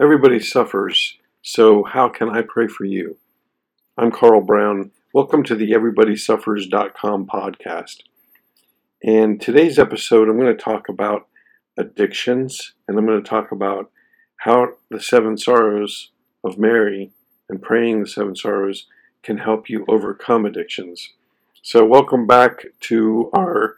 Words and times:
Everybody 0.00 0.38
suffers, 0.38 1.18
so 1.42 1.82
how 1.82 2.08
can 2.08 2.28
I 2.30 2.42
pray 2.42 2.68
for 2.68 2.84
you? 2.84 3.16
I'm 3.96 4.12
Carl 4.12 4.40
Brown. 4.40 4.92
Welcome 5.12 5.42
to 5.42 5.56
the 5.56 5.72
EverybodySuffers.com 5.72 7.26
podcast. 7.26 8.02
And 9.02 9.40
today's 9.40 9.76
episode, 9.76 10.28
I'm 10.28 10.38
going 10.38 10.56
to 10.56 10.62
talk 10.62 10.88
about 10.88 11.26
addictions, 11.76 12.74
and 12.86 12.96
I'm 12.96 13.06
going 13.06 13.20
to 13.20 13.28
talk 13.28 13.50
about 13.50 13.90
how 14.36 14.74
the 14.88 15.00
seven 15.00 15.36
sorrows 15.36 16.12
of 16.44 16.58
Mary 16.58 17.10
and 17.48 17.60
praying 17.60 17.98
the 17.98 18.08
seven 18.08 18.36
sorrows 18.36 18.86
can 19.24 19.38
help 19.38 19.68
you 19.68 19.84
overcome 19.88 20.46
addictions. 20.46 21.12
So, 21.60 21.84
welcome 21.84 22.24
back 22.24 22.66
to 22.82 23.30
our 23.34 23.74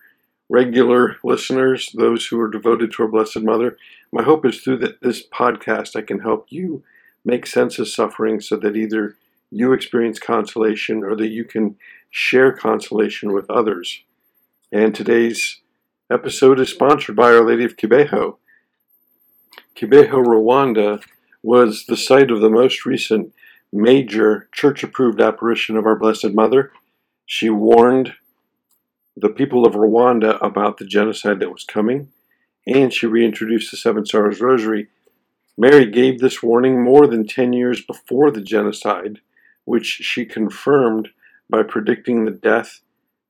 regular 0.51 1.17
listeners, 1.23 1.91
those 1.95 2.27
who 2.27 2.41
are 2.41 2.51
devoted 2.51 2.93
to 2.93 3.05
our 3.05 3.09
Blessed 3.09 3.41
Mother. 3.41 3.79
My 4.12 4.25
hope 4.25 4.45
is 4.45 4.61
through 4.61 4.83
this 5.01 5.27
podcast, 5.27 5.95
I 5.95 6.03
can 6.03 6.19
help 6.19 6.46
you 6.51 6.83
make 7.24 7.47
sense 7.47 7.79
of 7.79 7.88
suffering 7.88 8.41
so 8.41 8.57
that 8.57 8.77
either 8.77 9.16
you 9.52 9.73
experience 9.73 10.19
consolation 10.19 11.05
or 11.05 11.15
that 11.15 11.29
you 11.29 11.45
can 11.45 11.77
share 12.10 12.51
consolation 12.51 13.33
with 13.33 13.48
others. 13.48 14.02
And 14.73 14.93
today's 14.93 15.60
episode 16.10 16.59
is 16.59 16.69
sponsored 16.69 17.15
by 17.15 17.32
Our 17.32 17.46
Lady 17.46 17.65
of 17.65 17.77
Kibeho. 17.77 18.37
Kibeho, 19.77 20.10
Rwanda 20.10 21.01
was 21.45 21.87
the 21.87 21.96
site 21.96 22.30
of 22.32 22.41
the 22.41 22.51
most 22.51 22.85
recent 22.85 23.32
major 23.73 24.48
church 24.52 24.82
approved 24.82 25.21
apparition 25.21 25.77
of 25.77 25.87
our 25.87 25.96
Blessed 25.96 26.32
Mother. 26.35 26.73
She 27.24 27.51
warned 27.51 28.15
the 29.20 29.29
people 29.29 29.66
of 29.66 29.74
Rwanda 29.74 30.38
about 30.41 30.79
the 30.79 30.87
genocide 30.87 31.41
that 31.41 31.52
was 31.52 31.65
coming, 31.65 32.09
and 32.66 32.92
she 32.92 33.06
reintroduced 33.06 33.70
the 33.70 33.77
Seven 33.77 34.06
Sorrows 34.06 34.41
Rosary. 34.41 34.88
Mary 35.59 35.87
gave 35.91 36.20
this 36.20 36.43
warning 36.43 36.83
more 36.83 37.06
than 37.06 37.27
10 37.27 37.52
years 37.52 37.83
before 37.84 38.30
the 38.30 38.41
genocide, 38.41 39.21
which 39.65 39.87
she 39.87 40.24
confirmed 40.24 41.09
by 41.48 41.63
predicting 41.63 42.24
the 42.24 42.30
death 42.30 42.80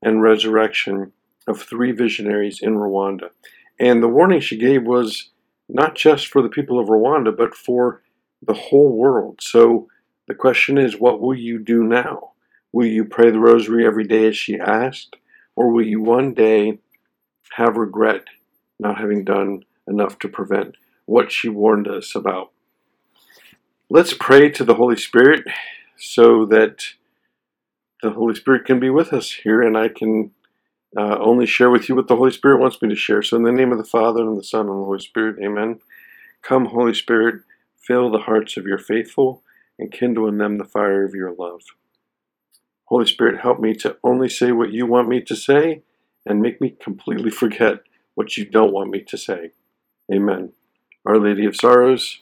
and 0.02 0.22
resurrection 0.22 1.12
of 1.46 1.60
three 1.60 1.92
visionaries 1.92 2.60
in 2.62 2.74
Rwanda. 2.76 3.30
And 3.78 4.02
the 4.02 4.08
warning 4.08 4.40
she 4.40 4.56
gave 4.56 4.84
was 4.84 5.30
not 5.68 5.94
just 5.94 6.26
for 6.26 6.42
the 6.42 6.48
people 6.48 6.78
of 6.78 6.88
Rwanda, 6.88 7.36
but 7.36 7.54
for 7.54 8.02
the 8.42 8.54
whole 8.54 8.96
world. 8.96 9.40
So 9.42 9.88
the 10.28 10.34
question 10.34 10.78
is, 10.78 11.00
what 11.00 11.20
will 11.20 11.34
you 11.34 11.58
do 11.58 11.82
now? 11.82 12.32
Will 12.72 12.86
you 12.86 13.04
pray 13.04 13.30
the 13.30 13.40
rosary 13.40 13.84
every 13.84 14.04
day 14.04 14.26
as 14.26 14.36
she 14.36 14.58
asked? 14.58 15.16
Or 15.60 15.70
will 15.70 15.84
you 15.84 16.00
one 16.00 16.32
day 16.32 16.78
have 17.52 17.76
regret 17.76 18.24
not 18.78 18.96
having 18.96 19.24
done 19.24 19.66
enough 19.86 20.18
to 20.20 20.28
prevent 20.28 20.74
what 21.04 21.30
she 21.30 21.50
warned 21.50 21.86
us 21.86 22.14
about? 22.14 22.52
Let's 23.90 24.14
pray 24.14 24.48
to 24.52 24.64
the 24.64 24.76
Holy 24.76 24.96
Spirit 24.96 25.44
so 25.98 26.46
that 26.46 26.94
the 28.02 28.12
Holy 28.12 28.34
Spirit 28.34 28.64
can 28.64 28.80
be 28.80 28.88
with 28.88 29.12
us 29.12 29.32
here 29.32 29.60
and 29.60 29.76
I 29.76 29.88
can 29.88 30.30
uh, 30.96 31.18
only 31.18 31.44
share 31.44 31.68
with 31.68 31.90
you 31.90 31.94
what 31.94 32.08
the 32.08 32.16
Holy 32.16 32.32
Spirit 32.32 32.58
wants 32.58 32.80
me 32.80 32.88
to 32.88 32.96
share. 32.96 33.20
So, 33.20 33.36
in 33.36 33.42
the 33.42 33.52
name 33.52 33.70
of 33.70 33.76
the 33.76 33.84
Father, 33.84 34.22
and 34.22 34.38
the 34.38 34.42
Son, 34.42 34.60
and 34.60 34.70
the 34.70 34.84
Holy 34.86 35.00
Spirit, 35.00 35.36
amen. 35.44 35.80
Come, 36.40 36.64
Holy 36.64 36.94
Spirit, 36.94 37.42
fill 37.76 38.10
the 38.10 38.20
hearts 38.20 38.56
of 38.56 38.64
your 38.64 38.78
faithful 38.78 39.42
and 39.78 39.92
kindle 39.92 40.26
in 40.26 40.38
them 40.38 40.56
the 40.56 40.64
fire 40.64 41.04
of 41.04 41.14
your 41.14 41.34
love. 41.34 41.60
Holy 42.90 43.06
Spirit, 43.06 43.40
help 43.40 43.60
me 43.60 43.72
to 43.74 43.96
only 44.02 44.28
say 44.28 44.50
what 44.50 44.72
you 44.72 44.84
want 44.84 45.08
me 45.08 45.20
to 45.20 45.36
say 45.36 45.82
and 46.26 46.42
make 46.42 46.60
me 46.60 46.74
completely 46.82 47.30
forget 47.30 47.80
what 48.14 48.36
you 48.36 48.44
don't 48.44 48.72
want 48.72 48.90
me 48.90 49.00
to 49.00 49.16
say. 49.16 49.52
Amen. 50.12 50.52
Our 51.06 51.18
Lady 51.18 51.46
of 51.46 51.54
Sorrows, 51.54 52.20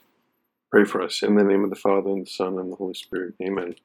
pray 0.70 0.84
for 0.84 1.00
us. 1.00 1.22
In 1.22 1.36
the 1.36 1.42
name 1.42 1.64
of 1.64 1.70
the 1.70 1.76
Father, 1.76 2.10
and 2.10 2.26
the 2.26 2.30
Son, 2.30 2.58
and 2.58 2.70
the 2.70 2.76
Holy 2.76 2.92
Spirit. 2.92 3.34
Amen. 3.42 3.76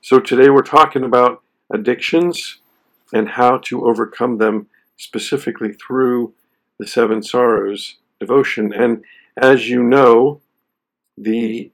So 0.00 0.18
today 0.18 0.48
we're 0.48 0.62
talking 0.62 1.04
about 1.04 1.42
addictions 1.70 2.60
and 3.12 3.28
how 3.28 3.58
to 3.58 3.86
overcome 3.86 4.38
them 4.38 4.68
specifically 4.96 5.74
through 5.74 6.32
the 6.78 6.86
Seven 6.86 7.22
Sorrows 7.22 7.96
devotion. 8.18 8.72
And 8.72 9.04
as 9.36 9.68
you 9.68 9.82
know, 9.82 10.40
the 11.18 11.70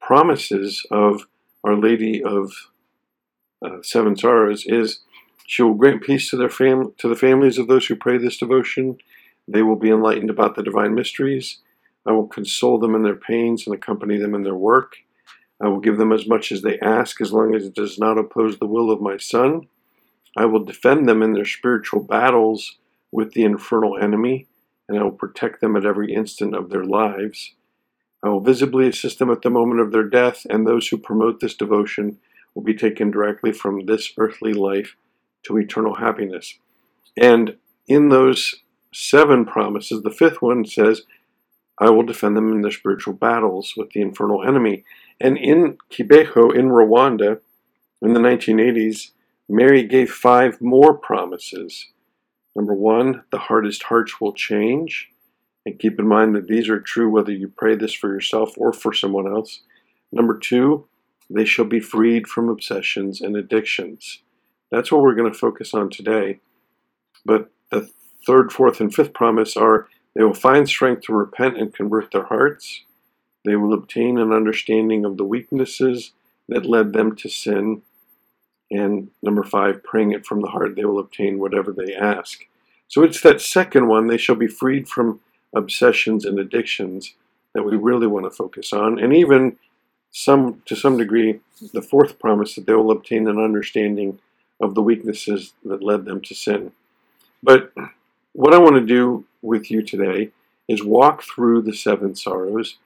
promises 0.00 0.86
of 0.90 1.26
Our 1.62 1.76
Lady 1.76 2.22
of 2.24 2.52
uh, 3.64 3.82
Seven 3.82 4.16
Sorrows 4.16 4.64
is 4.66 5.00
she 5.46 5.62
will 5.62 5.74
grant 5.74 6.02
peace 6.02 6.30
to 6.30 6.36
their 6.36 6.48
fam- 6.48 6.92
to 6.98 7.08
the 7.08 7.16
families 7.16 7.58
of 7.58 7.68
those 7.68 7.86
who 7.86 7.96
pray 7.96 8.18
this 8.18 8.38
devotion. 8.38 8.98
They 9.46 9.62
will 9.62 9.76
be 9.76 9.90
enlightened 9.90 10.30
about 10.30 10.54
the 10.54 10.62
divine 10.62 10.94
mysteries. 10.94 11.58
I 12.06 12.12
will 12.12 12.26
console 12.26 12.78
them 12.78 12.94
in 12.94 13.02
their 13.02 13.16
pains 13.16 13.66
and 13.66 13.74
accompany 13.74 14.18
them 14.18 14.34
in 14.34 14.42
their 14.42 14.54
work. 14.54 14.96
I 15.60 15.68
will 15.68 15.80
give 15.80 15.98
them 15.98 16.12
as 16.12 16.26
much 16.26 16.52
as 16.52 16.62
they 16.62 16.78
ask, 16.80 17.20
as 17.20 17.32
long 17.32 17.54
as 17.54 17.64
it 17.64 17.74
does 17.74 17.98
not 17.98 18.18
oppose 18.18 18.58
the 18.58 18.66
will 18.66 18.90
of 18.90 19.00
my 19.00 19.16
Son. 19.16 19.68
I 20.36 20.46
will 20.46 20.64
defend 20.64 21.08
them 21.08 21.22
in 21.22 21.32
their 21.32 21.44
spiritual 21.44 22.02
battles 22.02 22.76
with 23.12 23.32
the 23.32 23.44
infernal 23.44 23.96
enemy, 23.96 24.48
and 24.88 24.98
I 24.98 25.02
will 25.04 25.12
protect 25.12 25.60
them 25.60 25.76
at 25.76 25.86
every 25.86 26.12
instant 26.12 26.54
of 26.54 26.70
their 26.70 26.84
lives. 26.84 27.54
I 28.22 28.28
will 28.28 28.40
visibly 28.40 28.88
assist 28.88 29.18
them 29.18 29.30
at 29.30 29.42
the 29.42 29.50
moment 29.50 29.80
of 29.80 29.92
their 29.92 30.08
death, 30.08 30.46
and 30.50 30.66
those 30.66 30.88
who 30.88 30.98
promote 30.98 31.40
this 31.40 31.54
devotion 31.54 32.18
will 32.54 32.62
be 32.62 32.74
taken 32.74 33.10
directly 33.10 33.52
from 33.52 33.86
this 33.86 34.12
earthly 34.18 34.52
life 34.52 34.96
to 35.44 35.58
eternal 35.58 35.96
happiness. 35.96 36.58
And 37.16 37.56
in 37.86 38.08
those 38.08 38.56
seven 38.92 39.44
promises, 39.44 40.02
the 40.02 40.10
fifth 40.10 40.40
one 40.40 40.64
says, 40.64 41.02
I 41.78 41.90
will 41.90 42.04
defend 42.04 42.36
them 42.36 42.52
in 42.52 42.62
their 42.62 42.70
spiritual 42.70 43.14
battles 43.14 43.74
with 43.76 43.90
the 43.90 44.00
infernal 44.00 44.44
enemy. 44.44 44.84
And 45.20 45.36
in 45.36 45.78
Kibeho, 45.90 46.54
in 46.54 46.68
Rwanda, 46.68 47.40
in 48.00 48.14
the 48.14 48.20
1980s, 48.20 49.10
Mary 49.48 49.82
gave 49.82 50.10
five 50.10 50.60
more 50.60 50.94
promises. 50.94 51.88
Number 52.54 52.74
one, 52.74 53.24
the 53.30 53.38
hardest 53.38 53.84
hearts 53.84 54.20
will 54.20 54.32
change. 54.32 55.10
And 55.66 55.78
keep 55.78 55.98
in 55.98 56.06
mind 56.06 56.36
that 56.36 56.46
these 56.46 56.68
are 56.68 56.80
true 56.80 57.10
whether 57.10 57.32
you 57.32 57.48
pray 57.48 57.74
this 57.74 57.94
for 57.94 58.08
yourself 58.08 58.52
or 58.56 58.72
for 58.72 58.92
someone 58.92 59.26
else. 59.26 59.60
Number 60.12 60.38
two, 60.38 60.86
they 61.30 61.44
shall 61.44 61.64
be 61.64 61.80
freed 61.80 62.26
from 62.26 62.48
obsessions 62.48 63.20
and 63.20 63.36
addictions. 63.36 64.20
That's 64.70 64.90
what 64.90 65.02
we're 65.02 65.14
going 65.14 65.32
to 65.32 65.38
focus 65.38 65.74
on 65.74 65.90
today. 65.90 66.40
But 67.24 67.50
the 67.70 67.90
third, 68.26 68.52
fourth, 68.52 68.80
and 68.80 68.94
fifth 68.94 69.14
promise 69.14 69.56
are 69.56 69.88
they 70.14 70.24
will 70.24 70.34
find 70.34 70.68
strength 70.68 71.02
to 71.02 71.12
repent 71.12 71.58
and 71.58 71.74
convert 71.74 72.10
their 72.12 72.24
hearts. 72.24 72.82
They 73.44 73.56
will 73.56 73.74
obtain 73.74 74.18
an 74.18 74.32
understanding 74.32 75.04
of 75.04 75.16
the 75.16 75.24
weaknesses 75.24 76.12
that 76.48 76.66
led 76.66 76.92
them 76.92 77.16
to 77.16 77.28
sin. 77.28 77.82
And 78.70 79.10
number 79.22 79.42
five, 79.42 79.82
praying 79.82 80.12
it 80.12 80.26
from 80.26 80.40
the 80.40 80.48
heart, 80.48 80.76
they 80.76 80.84
will 80.84 80.98
obtain 80.98 81.38
whatever 81.38 81.72
they 81.72 81.94
ask. 81.94 82.46
So 82.88 83.02
it's 83.02 83.20
that 83.22 83.40
second 83.40 83.88
one, 83.88 84.06
they 84.06 84.16
shall 84.16 84.36
be 84.36 84.46
freed 84.46 84.88
from 84.88 85.20
obsessions 85.54 86.24
and 86.24 86.38
addictions 86.38 87.14
that 87.54 87.64
we 87.64 87.76
really 87.76 88.06
want 88.06 88.24
to 88.24 88.30
focus 88.30 88.72
on. 88.72 88.98
And 88.98 89.14
even 89.14 89.56
some 90.14 90.62
to 90.64 90.76
some 90.76 90.96
degree 90.96 91.40
the 91.72 91.82
fourth 91.82 92.20
promise 92.20 92.54
that 92.54 92.66
they 92.66 92.72
will 92.72 92.92
obtain 92.92 93.26
an 93.26 93.38
understanding 93.38 94.20
of 94.60 94.76
the 94.76 94.82
weaknesses 94.82 95.54
that 95.64 95.82
led 95.82 96.04
them 96.04 96.20
to 96.20 96.34
sin. 96.34 96.70
But 97.42 97.72
what 98.32 98.54
I 98.54 98.58
want 98.58 98.76
to 98.76 98.80
do 98.80 99.24
with 99.42 99.72
you 99.72 99.82
today 99.82 100.30
is 100.68 100.84
walk 100.84 101.24
through 101.24 101.62
the 101.62 101.74
seven 101.74 102.14
sorrows 102.14 102.76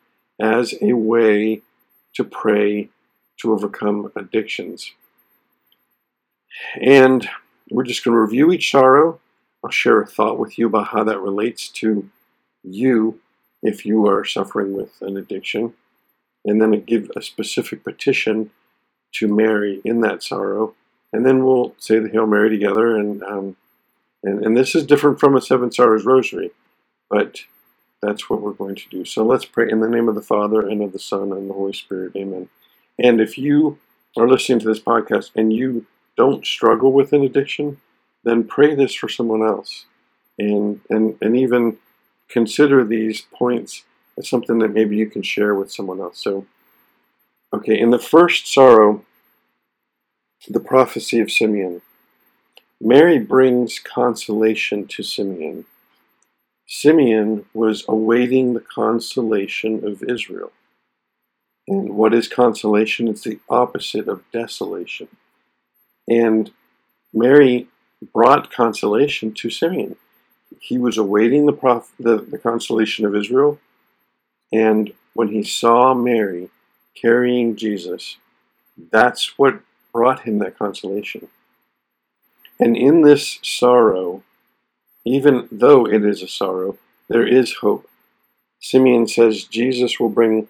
as 0.40 0.74
a 0.80 0.94
way 0.94 1.60
to 2.14 2.24
pray 2.24 2.88
to 3.42 3.52
overcome 3.52 4.10
addictions. 4.16 4.92
And 6.80 7.28
we're 7.70 7.84
just 7.84 8.04
going 8.04 8.14
to 8.14 8.20
review 8.20 8.50
each 8.52 8.70
sorrow. 8.70 9.20
I'll 9.62 9.70
share 9.70 10.00
a 10.00 10.06
thought 10.06 10.38
with 10.38 10.58
you 10.58 10.68
about 10.68 10.88
how 10.88 11.04
that 11.04 11.20
relates 11.20 11.68
to 11.68 12.08
you 12.64 13.20
if 13.62 13.84
you 13.84 14.06
are 14.08 14.24
suffering 14.24 14.72
with 14.72 15.02
an 15.02 15.18
addiction 15.18 15.74
and 16.44 16.60
then 16.60 16.80
give 16.82 17.10
a 17.16 17.22
specific 17.22 17.84
petition 17.84 18.50
to 19.12 19.28
Mary 19.28 19.80
in 19.84 20.00
that 20.02 20.22
sorrow, 20.22 20.74
and 21.12 21.24
then 21.24 21.44
we'll 21.44 21.74
say 21.78 21.98
the 21.98 22.08
Hail 22.08 22.26
Mary 22.26 22.50
together. 22.50 22.96
And 22.96 23.22
um, 23.22 23.56
and, 24.22 24.44
and 24.44 24.56
this 24.56 24.74
is 24.74 24.84
different 24.84 25.20
from 25.20 25.36
a 25.36 25.40
Seven 25.40 25.70
Sorrows 25.72 26.04
Rosary, 26.04 26.50
but 27.08 27.40
that's 28.02 28.28
what 28.28 28.40
we're 28.40 28.52
going 28.52 28.76
to 28.76 28.88
do. 28.90 29.04
So 29.04 29.24
let's 29.24 29.44
pray 29.44 29.70
in 29.70 29.80
the 29.80 29.88
name 29.88 30.08
of 30.08 30.14
the 30.14 30.22
Father 30.22 30.66
and 30.66 30.82
of 30.82 30.92
the 30.92 30.98
Son 30.98 31.32
and 31.32 31.48
the 31.48 31.54
Holy 31.54 31.72
Spirit. 31.72 32.12
Amen. 32.16 32.48
And 32.98 33.20
if 33.20 33.38
you 33.38 33.78
are 34.16 34.28
listening 34.28 34.58
to 34.60 34.66
this 34.66 34.80
podcast 34.80 35.30
and 35.34 35.52
you 35.52 35.86
don't 36.16 36.46
struggle 36.46 36.92
with 36.92 37.12
an 37.12 37.22
addiction, 37.22 37.80
then 38.24 38.44
pray 38.44 38.74
this 38.74 38.94
for 38.94 39.08
someone 39.08 39.42
else, 39.42 39.86
and 40.38 40.80
and 40.90 41.16
and 41.20 41.36
even 41.36 41.78
consider 42.28 42.84
these 42.84 43.22
points 43.32 43.84
it's 44.18 44.28
something 44.28 44.58
that 44.58 44.74
maybe 44.74 44.96
you 44.96 45.06
can 45.06 45.22
share 45.22 45.54
with 45.54 45.70
someone 45.70 46.00
else. 46.00 46.22
So, 46.22 46.44
okay, 47.52 47.78
in 47.78 47.90
the 47.90 48.00
first 48.00 48.52
sorrow, 48.52 49.04
the 50.48 50.60
prophecy 50.60 51.20
of 51.20 51.30
Simeon, 51.30 51.82
Mary 52.80 53.20
brings 53.20 53.78
consolation 53.78 54.88
to 54.88 55.04
Simeon. 55.04 55.66
Simeon 56.66 57.46
was 57.54 57.84
awaiting 57.88 58.54
the 58.54 58.60
consolation 58.60 59.86
of 59.86 60.02
Israel. 60.02 60.52
And 61.68 61.90
what 61.90 62.12
is 62.12 62.26
consolation? 62.26 63.06
It's 63.06 63.22
the 63.22 63.38
opposite 63.48 64.08
of 64.08 64.24
desolation. 64.32 65.08
And 66.08 66.50
Mary 67.12 67.68
brought 68.12 68.50
consolation 68.50 69.32
to 69.34 69.48
Simeon. 69.48 69.94
He 70.60 70.76
was 70.76 70.98
awaiting 70.98 71.46
the, 71.46 71.52
prof- 71.52 71.92
the, 72.00 72.16
the 72.18 72.38
consolation 72.38 73.04
of 73.04 73.14
Israel, 73.14 73.60
and 74.52 74.92
when 75.14 75.28
he 75.28 75.42
saw 75.42 75.94
Mary 75.94 76.50
carrying 76.94 77.56
Jesus, 77.56 78.16
that's 78.90 79.38
what 79.38 79.60
brought 79.92 80.20
him 80.20 80.38
that 80.38 80.58
consolation. 80.58 81.28
And 82.60 82.76
in 82.76 83.02
this 83.02 83.38
sorrow, 83.42 84.22
even 85.04 85.48
though 85.50 85.86
it 85.86 86.04
is 86.04 86.22
a 86.22 86.28
sorrow, 86.28 86.78
there 87.08 87.26
is 87.26 87.54
hope. 87.54 87.88
Simeon 88.60 89.06
says 89.06 89.44
Jesus 89.44 90.00
will 90.00 90.08
bring 90.08 90.48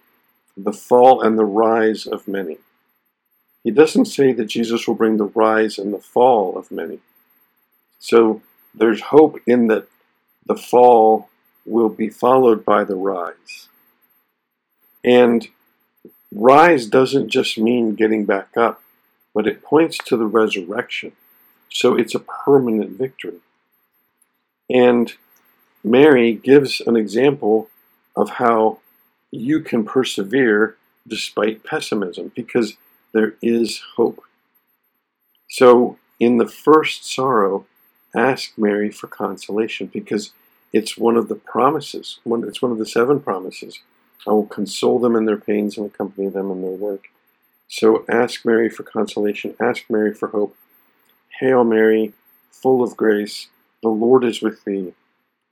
the 0.57 0.73
fall 0.73 1.23
and 1.23 1.39
the 1.39 1.45
rise 1.45 2.07
of 2.07 2.27
many. 2.27 2.59
He 3.63 3.71
doesn't 3.71 4.07
say 4.07 4.33
that 4.33 4.47
Jesus 4.47 4.89
will 4.89 4.95
bring 4.95 5.17
the 5.17 5.33
rise 5.35 5.79
and 5.79 5.93
the 5.93 5.99
fall 5.99 6.57
of 6.57 6.71
many. 6.71 7.01
So 7.99 8.43
there's 8.75 9.03
hope 9.03 9.41
in 9.47 9.67
that 9.69 9.89
the 10.47 10.57
fall 10.57 11.29
will 11.67 11.89
be 11.89 12.09
followed 12.09 12.65
by 12.65 12.85
the 12.85 12.97
rise. 12.97 13.69
And 15.05 15.49
rise 16.33 16.87
doesn't 16.87 17.29
just 17.29 17.59
mean 17.59 17.95
getting 17.95 18.25
back 18.25 18.57
up, 18.57 18.83
but 19.35 19.47
it 19.47 19.63
points 19.63 19.99
to 19.99 20.17
the 20.17 20.27
resurrection. 20.27 21.13
So 21.71 21.97
it's 21.97 22.15
a 22.15 22.21
permanent 22.21 22.99
victory. 22.99 23.41
And 24.71 25.15
Mary 25.85 26.35
gives 26.35 26.81
an 26.81 26.97
example 26.97 27.71
of 28.17 28.31
how 28.31 28.79
you 29.31 29.61
can 29.61 29.85
persevere 29.85 30.77
despite 31.07 31.65
pessimism 31.65 32.33
because 32.35 32.77
there 33.13 33.35
is 33.41 33.81
hope. 33.97 34.23
So, 35.49 35.99
in 36.21 36.37
the 36.37 36.49
first 36.49 37.11
sorrow, 37.11 37.65
ask 38.15 38.53
Mary 38.59 38.91
for 38.91 39.07
consolation 39.07 39.87
because 39.87 40.33
it's 40.73 40.99
one 40.99 41.17
of 41.17 41.29
the 41.29 41.35
promises. 41.35 42.19
It's 42.27 42.61
one 42.61 42.73
of 42.73 42.79
the 42.79 42.87
seven 42.87 43.21
promises. 43.21 43.81
I 44.27 44.31
will 44.31 44.47
console 44.47 44.99
them 44.99 45.17
in 45.17 45.25
their 45.25 45.39
pains 45.39 45.77
and 45.77 45.87
accompany 45.87 46.29
them 46.29 46.51
in 46.51 46.63
their 46.63 46.71
work. 46.71 47.09
So 47.69 48.05
ask 48.09 48.45
Mary 48.45 48.69
for 48.69 48.83
consolation. 48.83 49.55
Ask 49.61 49.85
Mary 49.89 50.15
for 50.15 50.29
hope. 50.29 50.57
Hail 51.41 51.65
Mary, 51.65 52.13
full 52.51 52.83
of 52.83 52.97
grace, 52.97 53.49
the 53.83 53.89
Lord 53.89 54.25
is 54.25 54.43
with 54.43 54.65
thee. 54.65 54.95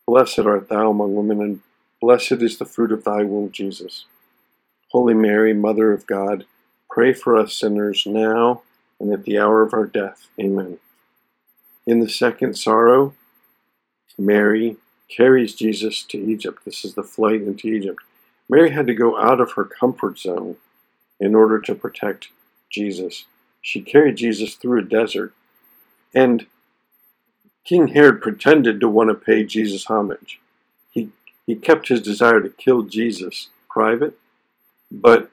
Blessed 0.06 0.40
art 0.40 0.68
thou 0.68 0.90
among 0.90 1.14
women, 1.14 1.40
and 1.40 1.60
blessed 2.00 2.42
is 2.42 2.58
the 2.58 2.64
fruit 2.64 2.92
of 2.92 3.04
thy 3.04 3.22
womb, 3.22 3.52
Jesus. 3.52 4.06
Holy 4.90 5.14
Mary, 5.14 5.52
Mother 5.52 5.92
of 5.92 6.06
God, 6.06 6.46
pray 6.90 7.12
for 7.12 7.36
us 7.36 7.54
sinners 7.54 8.04
now 8.06 8.62
and 8.98 9.12
at 9.12 9.24
the 9.24 9.38
hour 9.38 9.62
of 9.62 9.74
our 9.74 9.86
death. 9.86 10.28
Amen. 10.40 10.78
In 11.86 12.00
the 12.00 12.08
second 12.08 12.56
sorrow, 12.56 13.14
Mary 14.18 14.76
carries 15.08 15.54
Jesus 15.54 16.02
to 16.04 16.18
Egypt. 16.18 16.64
This 16.64 16.84
is 16.84 16.94
the 16.94 17.02
flight 17.02 17.42
into 17.42 17.68
Egypt. 17.68 18.00
Mary 18.48 18.70
had 18.70 18.86
to 18.86 18.94
go 18.94 19.18
out 19.18 19.40
of 19.40 19.52
her 19.52 19.64
comfort 19.64 20.18
zone 20.18 20.56
in 21.18 21.34
order 21.34 21.60
to 21.60 21.74
protect 21.74 22.28
Jesus. 22.70 23.24
She 23.60 23.80
carried 23.80 24.16
Jesus 24.16 24.54
through 24.54 24.80
a 24.80 24.84
desert. 24.84 25.34
And 26.14 26.46
King 27.64 27.88
Herod 27.88 28.22
pretended 28.22 28.80
to 28.80 28.88
want 28.88 29.10
to 29.10 29.14
pay 29.14 29.44
Jesus 29.44 29.86
homage. 29.86 30.40
He, 30.90 31.10
he 31.46 31.56
kept 31.56 31.88
his 31.88 32.00
desire 32.00 32.40
to 32.40 32.48
kill 32.48 32.82
Jesus 32.82 33.48
private, 33.68 34.18
but 34.90 35.30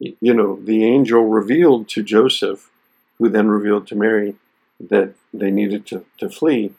you 0.00 0.34
know, 0.34 0.56
the 0.56 0.84
angel 0.84 1.26
revealed 1.26 1.88
to 1.90 2.02
Joseph, 2.02 2.70
who 3.18 3.28
then 3.28 3.48
revealed 3.48 3.86
to 3.88 3.94
Mary, 3.94 4.34
that 4.80 5.12
they 5.32 5.50
needed 5.50 5.86
to, 5.88 6.06
to 6.18 6.30
flee. 6.30 6.72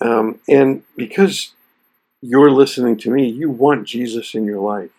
Um, 0.00 0.40
and 0.48 0.82
because 0.96 1.52
you're 2.28 2.50
listening 2.50 2.96
to 2.98 3.10
me, 3.10 3.28
you 3.28 3.48
want 3.48 3.86
Jesus 3.86 4.34
in 4.34 4.44
your 4.44 4.60
life. 4.60 4.90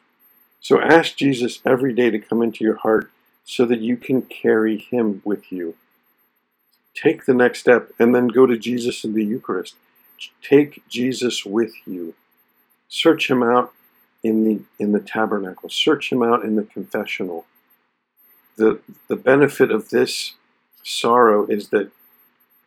So 0.61 0.79
ask 0.79 1.17
Jesus 1.17 1.59
every 1.65 1.93
day 1.93 2.09
to 2.09 2.19
come 2.19 2.41
into 2.41 2.63
your 2.63 2.77
heart 2.77 3.11
so 3.43 3.65
that 3.65 3.81
you 3.81 3.97
can 3.97 4.21
carry 4.21 4.77
him 4.77 5.21
with 5.25 5.51
you. 5.51 5.75
Take 6.95 7.25
the 7.25 7.33
next 7.33 7.59
step 7.59 7.91
and 7.99 8.15
then 8.15 8.27
go 8.27 8.45
to 8.45 8.57
Jesus 8.57 9.03
in 9.03 9.13
the 9.13 9.25
Eucharist. 9.25 9.75
Take 10.41 10.87
Jesus 10.87 11.45
with 11.45 11.73
you. 11.85 12.15
Search 12.87 13.29
him 13.29 13.43
out 13.43 13.73
in 14.23 14.45
the 14.45 14.61
in 14.79 14.93
the 14.93 14.99
tabernacle. 15.01 15.69
Search 15.69 16.11
him 16.11 16.23
out 16.23 16.43
in 16.43 16.55
the 16.55 16.63
confessional. 16.63 17.45
The 18.55 18.79
the 19.09 19.17
benefit 19.17 19.69
of 19.69 19.89
this 19.89 20.33
sorrow 20.81 21.45
is 21.45 21.69
that 21.69 21.91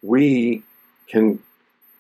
we 0.03 0.65
can 1.09 1.43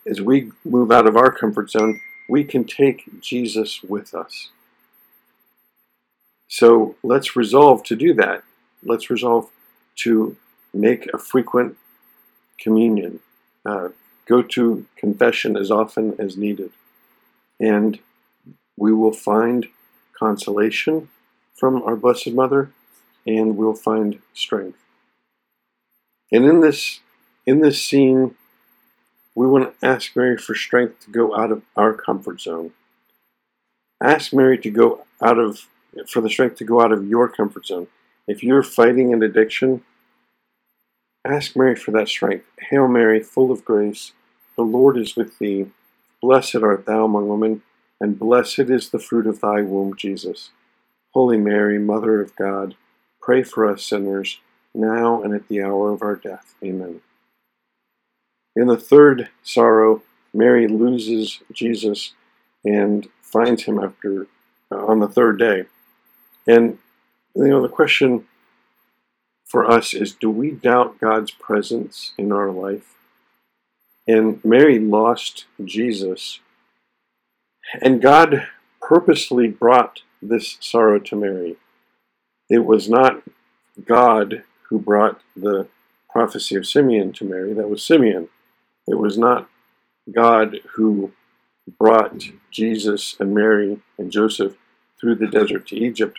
as 0.07 0.21
we 0.21 0.53
move 0.65 0.93
out 0.93 1.07
of 1.07 1.17
our 1.17 1.33
comfort 1.33 1.71
zone, 1.71 2.01
we 2.31 2.45
can 2.45 2.65
take 2.65 3.21
Jesus 3.21 3.83
with 3.83 4.15
us. 4.15 4.51
So 6.47 6.95
let's 7.03 7.35
resolve 7.35 7.83
to 7.85 7.97
do 7.97 8.15
that. 8.15 8.45
Let's 8.85 9.11
resolve 9.11 9.51
to 9.97 10.37
make 10.73 11.07
a 11.13 11.19
frequent 11.19 11.77
communion, 12.59 13.21
uh, 13.67 13.89
go 14.27 14.43
to 14.43 14.87
confession 14.97 15.57
as 15.57 15.71
often 15.71 16.15
as 16.21 16.37
needed, 16.37 16.71
and 17.59 17.99
we 18.77 18.93
will 18.93 19.13
find 19.13 19.67
consolation 20.17 21.09
from 21.55 21.83
our 21.83 21.97
Blessed 21.97 22.33
Mother, 22.33 22.71
and 23.27 23.57
we'll 23.57 23.75
find 23.75 24.21
strength. 24.35 24.79
And 26.33 26.45
in 26.45 26.61
this 26.61 27.01
in 27.45 27.61
this 27.61 27.83
scene, 27.83 28.37
we 29.35 29.47
want 29.47 29.81
to 29.81 29.87
ask 29.87 30.17
Mary 30.17 30.37
for 30.37 30.55
strength 30.55 31.05
to 31.05 31.11
go 31.11 31.37
out 31.37 31.53
of 31.53 31.63
our 31.77 31.95
comfort 31.95 32.41
zone. 32.41 32.73
Ask 34.03 34.33
Mary 34.33 34.59
to 34.59 34.71
go 34.71 35.05
out 35.23 35.39
of 35.39 35.69
for 36.09 36.21
the 36.21 36.31
strength 36.31 36.57
to 36.57 36.65
go 36.65 36.81
out 36.81 36.93
of 36.93 37.07
your 37.07 37.29
comfort 37.29 37.67
zone. 37.67 37.89
If 38.27 38.43
you're 38.43 38.63
fighting 38.63 39.13
an 39.13 39.23
addiction, 39.23 39.83
ask 41.25 41.57
Mary 41.57 41.77
for 41.77 41.91
that 41.93 42.09
strength. 42.09 42.47
Hail 42.71 42.89
Mary, 42.89 43.21
full 43.21 43.51
of 43.51 43.65
grace, 43.65 44.13
the 44.57 44.63
Lord 44.63 44.97
is 44.97 45.17
with 45.17 45.39
thee. 45.39 45.67
Blessed 46.23 46.57
art 46.57 46.87
thou 46.87 47.05
among 47.05 47.29
women, 47.29 47.63
and 48.01 48.19
blessed 48.19 48.71
is 48.71 48.91
the 48.91 48.99
fruit 48.99 49.27
of 49.27 49.41
thy 49.41 49.63
womb, 49.63 49.97
Jesus. 49.97 50.51
Holy 51.13 51.39
Mary, 51.39 51.79
Mother 51.79 52.21
of 52.21 52.37
God, 52.37 52.77
pray 53.21 53.43
for 53.43 53.69
us 53.69 53.85
sinners, 53.85 54.39
now 54.75 55.23
and 55.23 55.35
at 55.35 55.49
the 55.49 55.63
hour 55.63 55.91
of 55.91 56.03
our 56.03 56.15
death. 56.15 56.55
Amen. 56.63 57.01
In 58.57 58.67
the 58.67 58.77
third 58.77 59.29
sorrow, 59.43 60.03
Mary 60.35 60.67
loses 60.67 61.41
Jesus 61.53 62.13
and 62.65 63.09
finds 63.23 63.65
him 63.65 63.79
after 63.79 64.27
uh, 64.71 64.87
on 64.87 65.01
the 65.01 65.09
third 65.09 65.39
day. 65.39 65.65
And 66.47 66.79
you 67.35 67.49
know 67.49 67.63
the 67.63 67.69
question 67.69 68.27
for 69.47 69.69
us 69.69 69.95
is 69.95 70.13
do 70.13 70.31
we 70.31 70.51
doubt 70.51 71.01
God's 71.01 71.31
presence 71.31 72.13
in 72.19 72.33
our 72.33 72.51
life? 72.51 72.95
And 74.07 74.45
Mary 74.45 74.79
lost 74.79 75.47
Jesus. 75.65 76.41
And 77.81 78.03
God 78.03 78.49
purposely 78.81 79.47
brought 79.47 80.03
this 80.21 80.57
sorrow 80.61 80.99
to 80.99 81.17
Mary. 81.17 81.57
It 82.49 82.65
was 82.65 82.89
not 82.89 83.23
God 83.85 84.43
who 84.69 84.79
brought 84.79 85.21
the 85.37 85.69
prophecy 86.11 86.57
of 86.57 86.67
Simeon 86.67 87.13
to 87.13 87.25
Mary, 87.25 87.53
that 87.53 87.71
was 87.71 87.85
Simeon. 87.85 88.29
It 88.87 88.99
was 88.99 89.17
not 89.17 89.49
God 90.13 90.61
who 90.75 91.13
brought 91.79 92.25
Jesus 92.51 93.17
and 93.21 93.35
Mary 93.35 93.79
and 93.99 94.11
Joseph 94.11 94.57
through 95.01 95.17
the 95.17 95.27
desert 95.27 95.67
to 95.69 95.77
Egypt. 95.77 96.19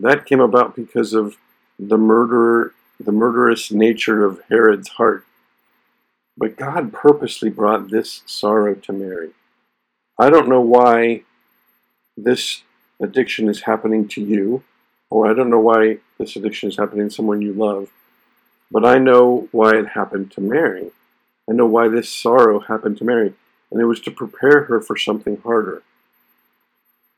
That 0.00 0.26
came 0.26 0.40
about 0.40 0.76
because 0.76 1.12
of 1.12 1.36
the 1.78 1.98
murderer, 1.98 2.72
the 2.98 3.12
murderous 3.12 3.70
nature 3.70 4.24
of 4.24 4.40
Herod's 4.48 4.88
heart. 4.88 5.24
But 6.36 6.56
God 6.56 6.92
purposely 6.92 7.50
brought 7.50 7.90
this 7.90 8.22
sorrow 8.26 8.74
to 8.74 8.92
Mary. 8.92 9.30
I 10.18 10.30
don't 10.30 10.48
know 10.48 10.60
why 10.60 11.22
this 12.16 12.62
addiction 13.00 13.48
is 13.48 13.62
happening 13.62 14.08
to 14.08 14.20
you, 14.20 14.62
or 15.10 15.30
I 15.30 15.34
don't 15.34 15.50
know 15.50 15.60
why 15.60 15.98
this 16.18 16.36
addiction 16.36 16.68
is 16.68 16.76
happening 16.76 17.08
to 17.08 17.14
someone 17.14 17.42
you 17.42 17.52
love, 17.52 17.90
but 18.70 18.84
I 18.84 18.98
know 18.98 19.48
why 19.52 19.76
it 19.76 19.88
happened 19.88 20.32
to 20.32 20.40
Mary. 20.40 20.90
I 21.48 21.52
know 21.52 21.66
why 21.66 21.88
this 21.88 22.10
sorrow 22.10 22.60
happened 22.60 22.98
to 22.98 23.04
Mary, 23.04 23.32
and 23.70 23.80
it 23.80 23.86
was 23.86 24.00
to 24.00 24.10
prepare 24.10 24.64
her 24.64 24.80
for 24.80 24.96
something 24.96 25.40
harder. 25.42 25.82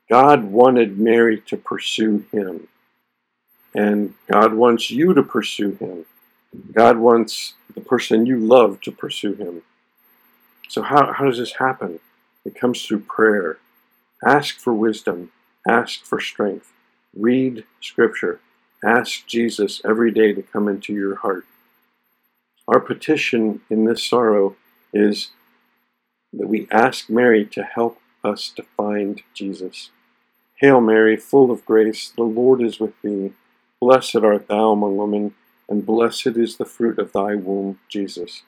God 0.09 0.45
wanted 0.45 0.97
Mary 0.97 1.41
to 1.47 1.57
pursue 1.57 2.25
him, 2.31 2.67
and 3.73 4.13
God 4.31 4.53
wants 4.53 4.89
you 4.91 5.13
to 5.13 5.23
pursue 5.23 5.71
him. 5.71 6.05
God 6.73 6.97
wants 6.97 7.53
the 7.73 7.81
person 7.81 8.25
you 8.25 8.37
love 8.37 8.81
to 8.81 8.91
pursue 8.91 9.33
him. 9.33 9.63
So, 10.67 10.81
how, 10.81 11.13
how 11.13 11.25
does 11.25 11.37
this 11.37 11.55
happen? 11.55 11.99
It 12.45 12.55
comes 12.55 12.85
through 12.85 13.01
prayer. 13.01 13.59
Ask 14.25 14.59
for 14.59 14.73
wisdom, 14.73 15.31
ask 15.67 16.03
for 16.03 16.19
strength. 16.19 16.71
Read 17.15 17.65
Scripture. 17.81 18.39
Ask 18.83 19.27
Jesus 19.27 19.81
every 19.85 20.11
day 20.11 20.33
to 20.33 20.41
come 20.41 20.67
into 20.67 20.93
your 20.93 21.15
heart. 21.15 21.45
Our 22.67 22.79
petition 22.79 23.61
in 23.69 23.85
this 23.85 24.03
sorrow 24.03 24.55
is 24.93 25.31
that 26.33 26.47
we 26.47 26.67
ask 26.71 27.09
Mary 27.09 27.45
to 27.45 27.63
help 27.63 27.99
us 28.23 28.49
to 28.55 28.63
find 28.77 29.21
Jesus. 29.33 29.89
Hail 30.55 30.79
Mary, 30.79 31.17
full 31.17 31.51
of 31.51 31.65
grace, 31.65 32.09
the 32.15 32.23
Lord 32.23 32.61
is 32.61 32.79
with 32.79 32.99
thee. 33.01 33.33
Blessed 33.79 34.17
art 34.17 34.47
thou 34.47 34.71
among 34.71 34.95
women, 34.95 35.33
and 35.67 35.85
blessed 35.85 36.37
is 36.37 36.57
the 36.57 36.65
fruit 36.65 36.99
of 36.99 37.13
thy 37.13 37.35
womb, 37.35 37.79
Jesus. 37.89 38.43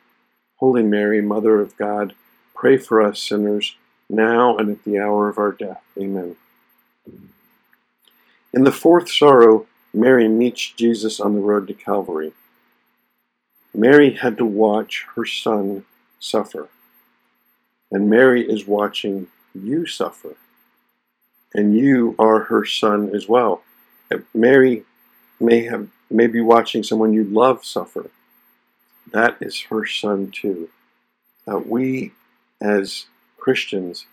Holy 0.57 0.83
Mary, 0.83 1.21
Mother 1.21 1.59
of 1.59 1.75
God, 1.75 2.13
pray 2.53 2.77
for 2.77 3.01
us 3.01 3.21
sinners, 3.21 3.75
now 4.09 4.55
and 4.57 4.69
at 4.69 4.83
the 4.83 4.99
hour 4.99 5.27
of 5.27 5.37
our 5.37 5.51
death. 5.51 5.81
Amen. 5.97 6.35
In 8.53 8.63
the 8.63 8.71
fourth 8.71 9.09
sorrow, 9.09 9.65
Mary 9.93 10.27
meets 10.27 10.71
Jesus 10.71 11.19
on 11.19 11.33
the 11.33 11.41
road 11.41 11.67
to 11.67 11.73
Calvary. 11.73 12.33
Mary 13.73 14.13
had 14.13 14.37
to 14.37 14.45
watch 14.45 15.05
her 15.15 15.25
son 15.25 15.85
suffer. 16.19 16.69
And 17.91 18.09
Mary 18.09 18.47
is 18.47 18.67
watching 18.67 19.27
you 19.53 19.85
suffer. 19.85 20.35
And 21.53 21.75
you 21.75 22.15
are 22.17 22.45
her 22.45 22.65
son 22.65 23.15
as 23.15 23.27
well. 23.27 23.61
Mary 24.33 24.83
may 25.39 25.63
have 25.63 25.87
may 26.09 26.27
be 26.27 26.41
watching 26.41 26.83
someone 26.83 27.13
you 27.13 27.23
love 27.23 27.65
suffer. 27.65 28.09
That 29.11 29.37
is 29.41 29.61
her 29.61 29.85
son 29.85 30.31
too. 30.31 30.69
Uh, 31.47 31.57
we 31.57 32.13
as 32.61 33.05
Christians 33.37 34.05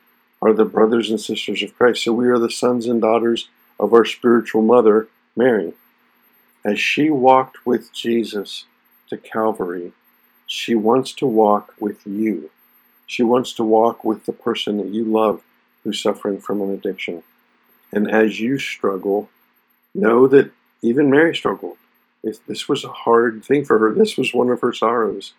are 0.43 0.53
the 0.53 0.65
brothers 0.65 1.11
and 1.11 1.21
sisters 1.21 1.63
of 1.63 1.77
Christ. 1.77 2.05
So 2.05 2.13
we 2.13 2.29
are 2.29 2.39
the 2.39 2.51
sons 2.51 2.87
and 2.87 3.01
daughters 3.01 3.49
of 3.79 3.93
our 3.93 4.05
spiritual 4.05 4.63
mother, 4.63 5.09
Mary. 5.37 5.75
As 6.65 6.81
she 6.81 7.11
walked 7.11 7.67
with 7.67 7.93
Jesus 7.93 8.65
to 9.11 9.17
Calvary, 9.17 9.93
she 10.47 10.75
wants 10.75 11.13
to 11.15 11.27
walk 11.27 11.75
with 11.79 12.07
you. 12.07 12.51
She 13.07 13.23
wants 13.23 13.53
to 13.55 13.65
walk 13.65 14.05
with 14.05 14.27
the 14.27 14.33
person 14.33 14.79
that 14.79 14.89
you 14.89 15.05
love 15.05 15.43
who's 15.85 16.03
suffering 16.03 16.41
from 16.41 16.61
an 16.61 16.71
addiction. 16.71 17.23
And 17.93 18.11
as 18.11 18.41
you 18.41 18.59
struggle, 18.59 19.29
know 19.95 20.27
that 20.29 20.51
even 20.83 21.11
Mary 21.11 21.35
struggled. 21.35 21.77
If 22.23 22.45
this 22.47 22.69
was 22.69 22.85
a 22.85 22.93
hard 22.93 23.45
thing 23.45 23.65
for 23.65 23.79
her, 23.79 23.95
this 23.95 24.17
was 24.17 24.35
one 24.35 24.51
of 24.51 24.61
her 24.61 24.73
sorrows. 24.73 25.33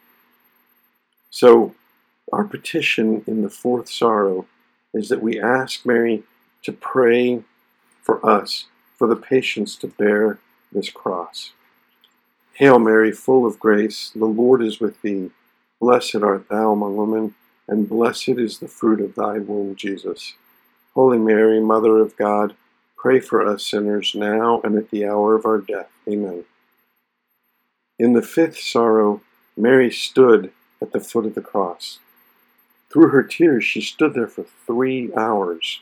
So, 1.30 1.76
our 2.34 2.44
petition 2.44 3.24
in 3.28 3.42
the 3.42 3.50
fourth 3.50 3.90
sorrow 3.90 4.46
is 4.94 5.10
that 5.10 5.22
we 5.22 5.40
ask 5.40 5.86
Mary 5.86 6.24
to 6.64 6.72
pray 6.72 7.44
for 8.02 8.26
us, 8.26 8.66
for 8.96 9.08
the 9.08 9.16
patience 9.16 9.76
to 9.78 9.88
bear 9.88 10.40
this 10.72 10.90
cross. 10.90 11.52
Hail 12.56 12.80
Mary, 12.80 13.12
full 13.12 13.46
of 13.46 13.60
grace, 13.60 14.12
the 14.14 14.26
Lord 14.26 14.62
is 14.62 14.80
with 14.80 15.02
thee. 15.02 15.32
Blessed 15.80 16.18
art 16.18 16.48
thou 16.50 16.72
among 16.72 16.98
women, 16.98 17.34
and 17.68 17.88
blessed 17.88 18.30
is 18.38 18.60
the 18.60 18.68
fruit 18.68 19.00
of 19.00 19.16
thy 19.16 19.40
womb, 19.40 19.76
Jesus. 19.76 20.36
Holy 20.94 21.18
Mary, 21.18 21.62
Mother 21.62 22.00
of 22.00 22.18
God, 22.18 22.56
pray 22.98 23.20
for 23.20 23.46
us 23.48 23.66
sinners 23.66 24.14
now 24.14 24.62
and 24.64 24.76
at 24.78 24.92
the 24.92 25.06
hour 25.06 25.34
of 25.36 25.46
our 25.46 25.60
death. 25.60 25.90
Amen. 26.08 26.44
In 27.98 28.14
the 28.14 28.22
fifth 28.22 28.60
sorrow, 28.60 29.22
Mary 29.56 29.90
stood 29.90 30.52
at 30.82 30.92
the 30.92 31.00
foot 31.00 31.26
of 31.26 31.36
the 31.36 31.42
cross. 31.42 32.00
Through 32.92 33.10
her 33.10 33.24
tears, 33.24 33.64
she 33.64 33.80
stood 33.80 34.14
there 34.14 34.28
for 34.28 34.44
three 34.44 35.14
hours. 35.16 35.80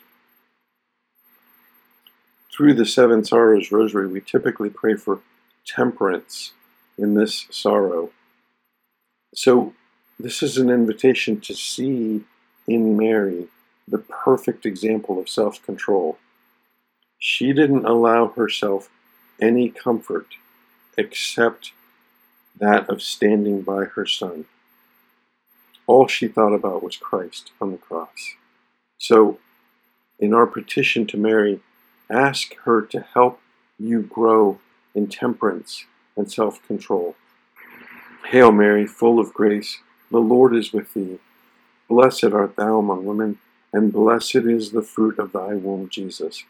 Through 2.52 2.76
the 2.76 2.86
Seven 2.86 3.24
Sorrows 3.24 3.72
Rosary, 3.72 4.08
we 4.08 4.22
typically 4.22 4.70
pray 4.70 4.96
for 4.96 5.22
temperance 5.66 6.52
in 7.02 7.14
this 7.16 7.48
sorrow. 7.50 8.12
So, 9.34 9.74
this 10.20 10.44
is 10.44 10.58
an 10.58 10.70
invitation 10.70 11.40
to 11.42 11.54
see 11.54 12.26
in 12.68 12.98
Mary 12.98 13.48
the 13.88 14.00
perfect 14.00 14.66
example 14.66 15.20
of 15.20 15.30
self 15.30 15.64
control. 15.64 16.18
She 17.18 17.54
didn't 17.54 17.86
allow 17.86 18.28
herself 18.28 18.90
any 19.42 19.70
comfort 19.70 20.28
except 20.98 21.72
that 22.60 22.90
of 22.90 23.02
standing 23.02 23.62
by 23.62 23.86
her 23.86 24.06
son. 24.06 24.46
All 25.88 26.08
she 26.08 26.28
thought 26.28 26.54
about 26.54 26.84
was 26.84 26.98
Christ 26.98 27.52
on 27.62 27.72
the 27.72 27.78
cross. 27.78 28.36
So, 28.98 29.40
in 30.20 30.34
our 30.34 30.46
petition 30.46 31.08
to 31.08 31.18
Mary, 31.18 31.62
ask 32.10 32.54
her 32.66 32.82
to 32.82 33.00
help 33.14 33.40
you 33.80 34.02
grow 34.02 34.60
in 34.94 35.08
temperance 35.08 35.86
and 36.20 36.32
self 36.32 36.62
control. 36.68 37.16
Hail 38.28 38.52
Mary, 38.52 38.86
full 38.86 39.20
of 39.20 39.34
grace, 39.34 39.80
the 40.12 40.20
Lord 40.20 40.56
is 40.56 40.74
with 40.74 40.94
thee. 40.94 41.18
Blessed 41.88 42.26
art 42.26 42.56
thou 42.56 42.78
among 42.78 43.06
women, 43.06 43.40
and 43.74 43.94
blessed 43.94 44.36
is 44.36 44.72
the 44.72 44.84
fruit 44.84 45.18
of 45.18 45.32
thy 45.32 45.56
womb, 45.56 45.90
Jesus. 45.90 46.44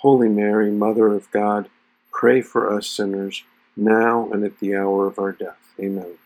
Holy 0.00 0.28
Mary, 0.28 0.70
Mother 0.70 1.06
of 1.14 1.30
God, 1.30 1.70
pray 2.12 2.42
for 2.42 2.70
us 2.70 2.88
sinners, 2.88 3.44
now 3.76 4.28
and 4.32 4.44
at 4.44 4.58
the 4.58 4.74
hour 4.74 5.06
of 5.06 5.18
our 5.18 5.32
death. 5.32 5.72
Amen. 5.80 6.18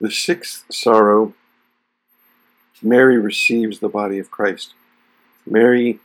The 0.00 0.10
sixth 0.10 0.64
sorrow, 0.70 1.32
Mary 2.82 3.18
receives 3.18 3.78
the 3.78 3.88
body 3.88 4.18
of 4.18 4.32
Christ. 4.32 4.74
Mary 5.46 6.00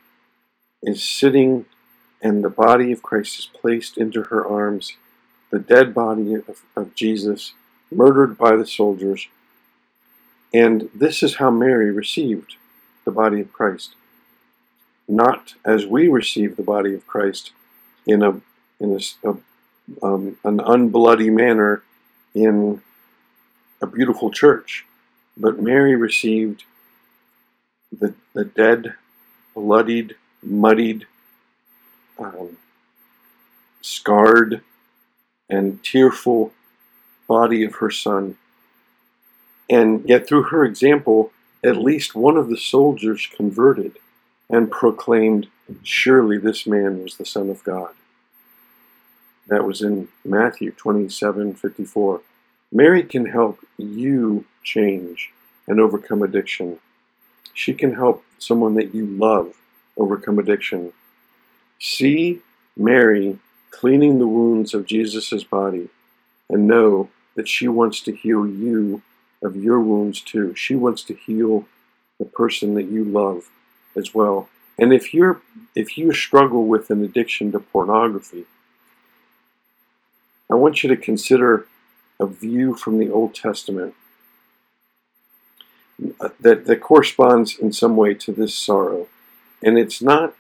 is 0.84 1.04
sitting, 1.04 1.66
and 2.22 2.44
the 2.44 2.50
body 2.50 2.92
of 2.92 3.02
Christ 3.02 3.40
is 3.40 3.50
placed 3.60 3.98
into 3.98 4.24
her 4.24 4.48
arms 4.48 4.94
the 5.50 5.60
dead 5.60 5.94
body 5.94 6.34
of, 6.34 6.62
of 6.76 6.96
Jesus, 6.96 7.54
murdered 7.92 8.38
by 8.38 8.56
the 8.56 8.66
soldiers. 8.66 9.28
And 10.54 10.90
this 10.94 11.24
is 11.24 11.36
how 11.36 11.52
Mary 11.52 11.92
received 11.92 12.56
the 13.06 13.12
body 13.12 13.42
of 13.42 13.54
Christ. 13.54 13.96
Not 15.08 15.54
as 15.64 15.86
we 15.86 16.08
receive 16.08 16.56
the 16.56 16.64
body 16.64 16.94
of 16.94 17.08
Christ 17.08 17.52
in 18.06 18.22
a 18.22 18.42
in 18.80 19.00
a, 19.24 19.30
a 19.30 19.38
um, 20.04 20.38
an 20.44 20.58
unbloody 20.60 21.32
manner 21.32 21.82
in 22.36 22.82
a 23.82 23.88
beautiful 23.88 24.32
church, 24.32 24.86
but 25.38 25.62
Mary 25.62 25.96
received 25.96 26.66
the 27.98 28.14
the 28.34 28.44
dead, 28.44 28.96
bloodied, 29.56 30.16
muddied, 30.44 31.06
um, 32.20 32.58
scarred 33.82 34.62
and 35.50 35.84
tearful 35.84 36.52
body 37.28 37.64
of 37.64 37.76
her 37.76 37.92
son. 37.92 38.38
And 39.70 40.08
yet, 40.08 40.28
through 40.28 40.44
her 40.44 40.64
example, 40.64 41.32
at 41.64 41.78
least 41.78 42.16
one 42.16 42.38
of 42.38 42.50
the 42.50 42.58
soldiers 42.58 43.28
converted 43.36 44.00
and 44.50 44.72
proclaimed, 44.72 45.48
Surely 45.84 46.38
this 46.38 46.66
man 46.66 47.04
was 47.04 47.18
the 47.18 47.26
Son 47.26 47.50
of 47.50 47.64
God. 47.64 47.94
That 49.48 49.66
was 49.66 49.82
in 49.82 50.08
Matthew 50.24 50.72
27 50.72 51.54
54. 51.56 52.22
Mary 52.72 53.04
can 53.04 53.26
help 53.26 53.60
you 53.78 54.46
change 54.64 55.32
and 55.68 55.80
overcome 55.80 56.22
addiction. 56.22 56.80
She 57.54 57.74
can 57.74 57.96
help 57.96 58.24
someone 58.38 58.76
that 58.76 58.94
you 58.94 59.06
love 59.06 59.56
overcome 59.98 60.40
addiction. 60.40 60.94
See 61.80 62.42
Mary 62.76 63.40
cleaning 63.80 64.18
the 64.18 64.28
wounds 64.28 64.74
of 64.74 64.88
Jesus' 64.88 65.44
body, 65.44 65.90
and 66.50 66.68
know 66.68 67.10
that 67.36 67.48
she 67.48 67.68
wants 67.68 68.02
to 68.02 68.16
heal 68.16 68.48
you 68.48 69.02
of 69.44 69.56
your 69.56 69.80
wounds 69.80 70.20
too. 70.20 70.56
She 70.56 70.76
wants 70.76 71.04
to 71.04 71.14
heal 71.14 71.68
the 72.18 72.26
person 72.26 72.74
that 72.74 72.86
you 72.86 73.04
love 73.04 73.50
as 73.96 74.16
well. 74.16 74.50
And 74.80 74.92
if 74.94 75.14
you're 75.14 75.42
if 75.76 75.98
you 75.98 76.12
struggle 76.14 76.66
with 76.66 76.90
an 76.90 77.04
addiction 77.04 77.52
to 77.52 77.60
pornography, 77.60 78.46
I 80.50 80.56
want 80.56 80.82
you 80.82 80.90
to 80.90 80.98
consider 80.98 81.68
a 82.20 82.26
view 82.26 82.76
from 82.76 82.98
the 82.98 83.12
Old 83.12 83.36
Testament 83.36 83.94
that, 86.40 86.66
that 86.66 86.82
corresponds 86.82 87.58
in 87.58 87.72
some 87.72 87.96
way 87.96 88.14
to 88.16 88.32
this 88.32 88.56
sorrow. 88.56 89.08
And 89.64 89.78
it's 89.78 90.02
not 90.02 90.36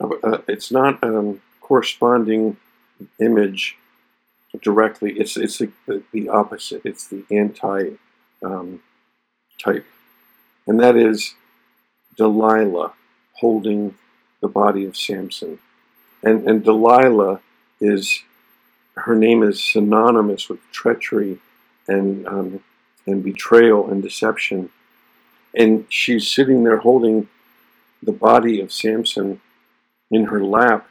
uh, 0.00 0.38
it's 0.48 0.70
not 0.70 1.02
um, 1.02 1.42
corresponding 1.72 2.54
image 3.18 3.78
directly. 4.62 5.12
It's 5.12 5.38
it's 5.38 5.56
the, 5.56 5.72
the 6.12 6.28
opposite. 6.28 6.82
It's 6.84 7.06
the 7.06 7.24
anti 7.30 7.92
um, 8.42 8.82
type, 9.58 9.86
and 10.66 10.78
that 10.80 10.96
is 10.96 11.34
Delilah 12.18 12.92
holding 13.40 13.94
the 14.42 14.48
body 14.48 14.84
of 14.84 14.98
Samson, 14.98 15.60
and 16.22 16.46
and 16.46 16.62
Delilah 16.62 17.40
is 17.80 18.22
her 18.96 19.16
name 19.16 19.42
is 19.42 19.64
synonymous 19.64 20.50
with 20.50 20.60
treachery 20.72 21.38
and 21.88 22.26
um, 22.26 22.60
and 23.06 23.24
betrayal 23.24 23.90
and 23.90 24.02
deception, 24.02 24.68
and 25.54 25.86
she's 25.88 26.30
sitting 26.30 26.64
there 26.64 26.80
holding 26.88 27.28
the 28.02 28.12
body 28.12 28.60
of 28.60 28.70
Samson 28.70 29.40
in 30.10 30.26
her 30.26 30.44
lap 30.44 30.86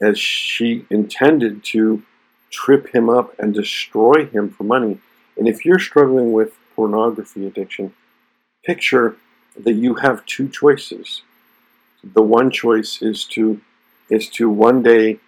as 0.00 0.18
she 0.18 0.86
intended 0.90 1.64
to 1.64 2.02
trip 2.50 2.94
him 2.94 3.08
up 3.10 3.38
and 3.38 3.52
destroy 3.54 4.26
him 4.26 4.50
for 4.50 4.64
money. 4.64 4.98
And 5.36 5.48
if 5.48 5.64
you're 5.64 5.78
struggling 5.78 6.32
with 6.32 6.58
pornography 6.74 7.46
addiction, 7.46 7.92
picture 8.64 9.16
that 9.58 9.74
you 9.74 9.94
have 9.96 10.24
two 10.26 10.48
choices. 10.48 11.22
The 12.04 12.22
one 12.22 12.50
choice 12.50 13.02
is 13.02 13.24
to 13.26 13.60
is 14.08 14.28
to 14.30 14.48
one 14.48 14.82
day 14.82 15.18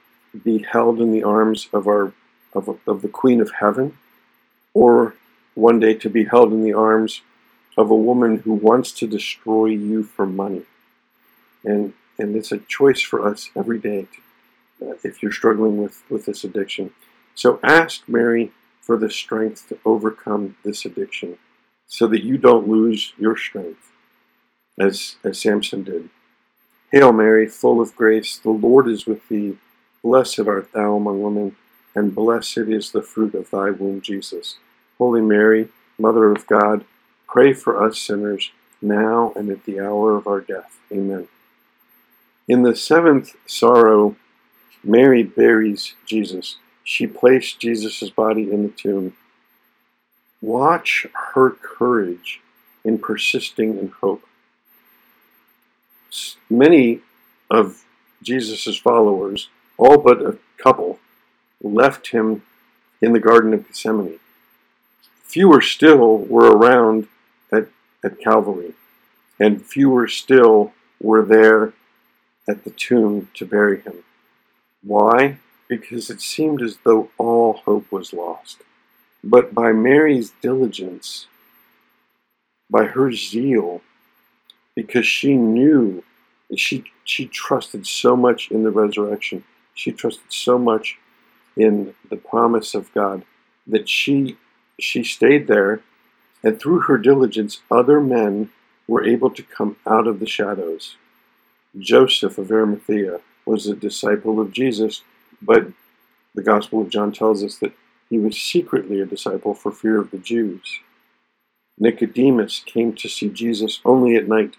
be 0.44 0.58
held 0.58 1.00
in 1.00 1.12
the 1.12 1.22
arms 1.22 1.68
of 1.72 1.86
our 1.86 2.12
of, 2.54 2.78
of 2.86 3.02
the 3.02 3.08
Queen 3.08 3.40
of 3.40 3.52
Heaven, 3.60 3.96
or 4.74 5.14
one 5.54 5.80
day 5.80 5.94
to 5.94 6.08
be 6.08 6.24
held 6.24 6.52
in 6.52 6.62
the 6.62 6.72
arms 6.72 7.22
of 7.76 7.90
a 7.90 7.96
woman 7.96 8.38
who 8.38 8.52
wants 8.52 8.92
to 8.92 9.06
destroy 9.06 9.66
you 9.66 10.02
for 10.04 10.26
money. 10.26 10.62
And 11.64 11.92
and 12.18 12.36
it's 12.36 12.52
a 12.52 12.58
choice 12.58 13.00
for 13.00 13.26
us 13.26 13.50
every 13.56 13.78
day 13.78 14.02
to, 14.02 14.20
uh, 14.82 14.94
if 15.04 15.22
you're 15.22 15.32
struggling 15.32 15.82
with, 15.82 16.02
with 16.10 16.26
this 16.26 16.44
addiction. 16.44 16.92
So 17.34 17.60
ask 17.62 18.08
Mary 18.08 18.52
for 18.80 18.96
the 18.96 19.10
strength 19.10 19.68
to 19.68 19.78
overcome 19.84 20.56
this 20.64 20.84
addiction 20.84 21.38
so 21.87 22.06
that 22.06 22.25
you 22.25 22.38
don't 22.38 22.68
lose 22.68 23.12
your 23.18 23.37
strength 23.37 23.90
as, 24.78 25.16
as 25.25 25.40
Samson 25.40 25.84
did. 25.84 26.10
Hail 26.92 27.12
Mary, 27.12 27.46
full 27.46 27.80
of 27.80 27.94
grace, 27.94 28.37
the 28.37 28.50
Lord 28.50 28.88
is 28.88 29.06
with 29.06 29.28
thee. 29.28 29.58
Blessed 30.02 30.40
art 30.40 30.72
thou 30.72 30.96
among 30.96 31.22
women, 31.22 31.56
and 31.94 32.14
blessed 32.14 32.58
is 32.68 32.90
the 32.90 33.02
fruit 33.02 33.34
of 33.34 33.50
thy 33.50 33.70
womb, 33.70 34.00
Jesus. 34.00 34.56
Holy 34.99 35.20
Mary, 35.20 35.68
Mother 35.99 36.32
of 36.32 36.46
God, 36.46 36.84
pray 37.28 37.52
for 37.52 37.84
us 37.84 37.99
sinners, 37.99 38.50
now 38.82 39.32
and 39.37 39.50
at 39.50 39.64
the 39.64 39.78
hour 39.78 40.16
of 40.16 40.26
our 40.26 40.40
death. 40.40 40.78
Amen. 40.90 41.28
In 42.49 42.62
the 42.62 42.75
seventh 42.75 43.37
sorrow, 43.46 44.16
Mary 44.82 45.22
buries 45.22 45.94
Jesus. 46.06 46.56
She 46.84 47.06
placed 47.06 47.60
Jesus' 47.60 48.10
body 48.10 48.50
in 48.50 48.62
the 48.62 48.70
tomb. 48.70 49.14
Watch 50.40 51.06
her 51.34 51.50
courage 51.50 52.40
in 52.84 52.99
persisting 52.99 53.78
in 53.78 53.88
hope 54.00 54.22
many 56.49 57.00
of 57.50 57.84
Jesus' 58.22 58.76
followers, 58.76 59.49
all 59.78 59.99
but 59.99 60.20
a 60.20 60.38
couple, 60.58 60.99
left 61.62 62.08
him 62.08 62.42
in 63.00 63.12
the 63.12 63.20
Garden 63.20 63.54
of 63.54 63.66
Gethsemane. 63.66 64.18
Fewer 65.22 65.60
still 65.60 66.18
were 66.18 66.50
around 66.56 67.06
at, 67.52 67.68
at 68.04 68.20
Calvary, 68.20 68.75
and 69.38 69.64
fewer 69.64 70.08
still 70.08 70.72
were 71.00 71.25
there 71.25 71.72
at 72.49 72.64
the 72.64 72.70
tomb 72.70 73.28
to 73.34 73.46
bury 73.46 73.80
him. 73.80 74.02
Why? 74.82 75.38
Because 75.68 76.10
it 76.10 76.20
seemed 76.20 76.62
as 76.62 76.78
though 76.84 77.10
all 77.18 77.54
hope 77.64 77.90
was 77.92 78.12
lost. 78.12 78.62
But 79.22 79.54
by 79.54 79.72
Mary's 79.72 80.32
diligence, 80.42 81.26
by 82.70 82.84
her 82.84 83.12
zeal, 83.12 83.82
because 84.75 85.06
she 85.06 85.34
knew 85.34 86.02
she 86.56 86.84
she 87.04 87.26
trusted 87.26 87.87
so 87.87 88.16
much 88.16 88.50
in 88.50 88.64
the 88.64 88.70
resurrection. 88.70 89.44
She 89.75 89.92
trusted 89.92 90.32
so 90.32 90.58
much 90.58 90.99
in 91.56 91.94
the 92.08 92.16
promise 92.16 92.75
of 92.75 92.92
God 92.94 93.25
that 93.66 93.88
she 93.88 94.37
she 94.78 95.04
stayed 95.04 95.46
there 95.46 95.82
and 96.42 96.58
through 96.58 96.80
her 96.80 96.99
diligence 96.99 97.60
other 97.70 98.00
men 98.00 98.50
were 98.88 99.04
able 99.04 99.30
to 99.30 99.42
come 99.42 99.76
out 99.87 100.06
of 100.06 100.20
the 100.20 100.26
shadows. 100.26 100.96
Joseph 101.78 102.38
of 102.38 102.50
Arimathea 102.50 103.20
was 103.50 103.66
a 103.66 103.75
disciple 103.75 104.38
of 104.38 104.52
Jesus, 104.52 105.02
but 105.42 105.66
the 106.37 106.42
Gospel 106.42 106.80
of 106.80 106.88
John 106.88 107.11
tells 107.11 107.42
us 107.42 107.57
that 107.59 107.72
he 108.09 108.16
was 108.16 108.37
secretly 108.40 109.01
a 109.01 109.07
disciple 109.07 109.55
for 109.55 109.72
fear 109.72 110.01
of 110.01 110.12
the 110.12 110.18
Jews. 110.18 110.79
Nicodemus 111.77 112.62
came 112.64 112.92
to 112.94 113.09
see 113.09 113.29
Jesus 113.29 113.81
only 113.85 114.14
at 114.14 114.29
night 114.29 114.55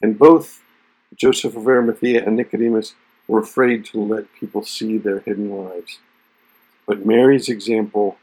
and 0.00 0.16
both 0.18 0.62
Joseph 1.16 1.56
of 1.56 1.66
Arimathea 1.66 2.24
and 2.24 2.36
Nicodemus 2.36 2.94
were 3.26 3.40
afraid 3.40 3.84
to 3.86 4.00
let 4.00 4.32
people 4.38 4.62
see 4.62 4.96
their 4.96 5.20
hidden 5.20 5.50
lives. 5.50 5.98
But 6.86 7.06
Mary's 7.06 7.48
example 7.48 8.18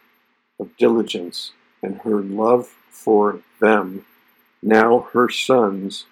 of 0.59 0.77
diligence 0.77 1.51
and 1.81 1.97
her 2.01 2.21
love 2.21 2.67
for 2.89 3.39
them, 3.59 4.05
now 4.61 5.09
her 5.13 5.27
sons, 5.27 6.05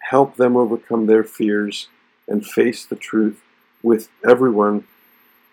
helped 0.00 0.36
them 0.36 0.56
overcome 0.56 1.06
their 1.06 1.24
fears 1.24 1.88
and 2.32 2.46
face 2.46 2.86
the 2.86 2.96
truth 2.96 3.42
with 3.82 4.08
everyone, 4.26 4.84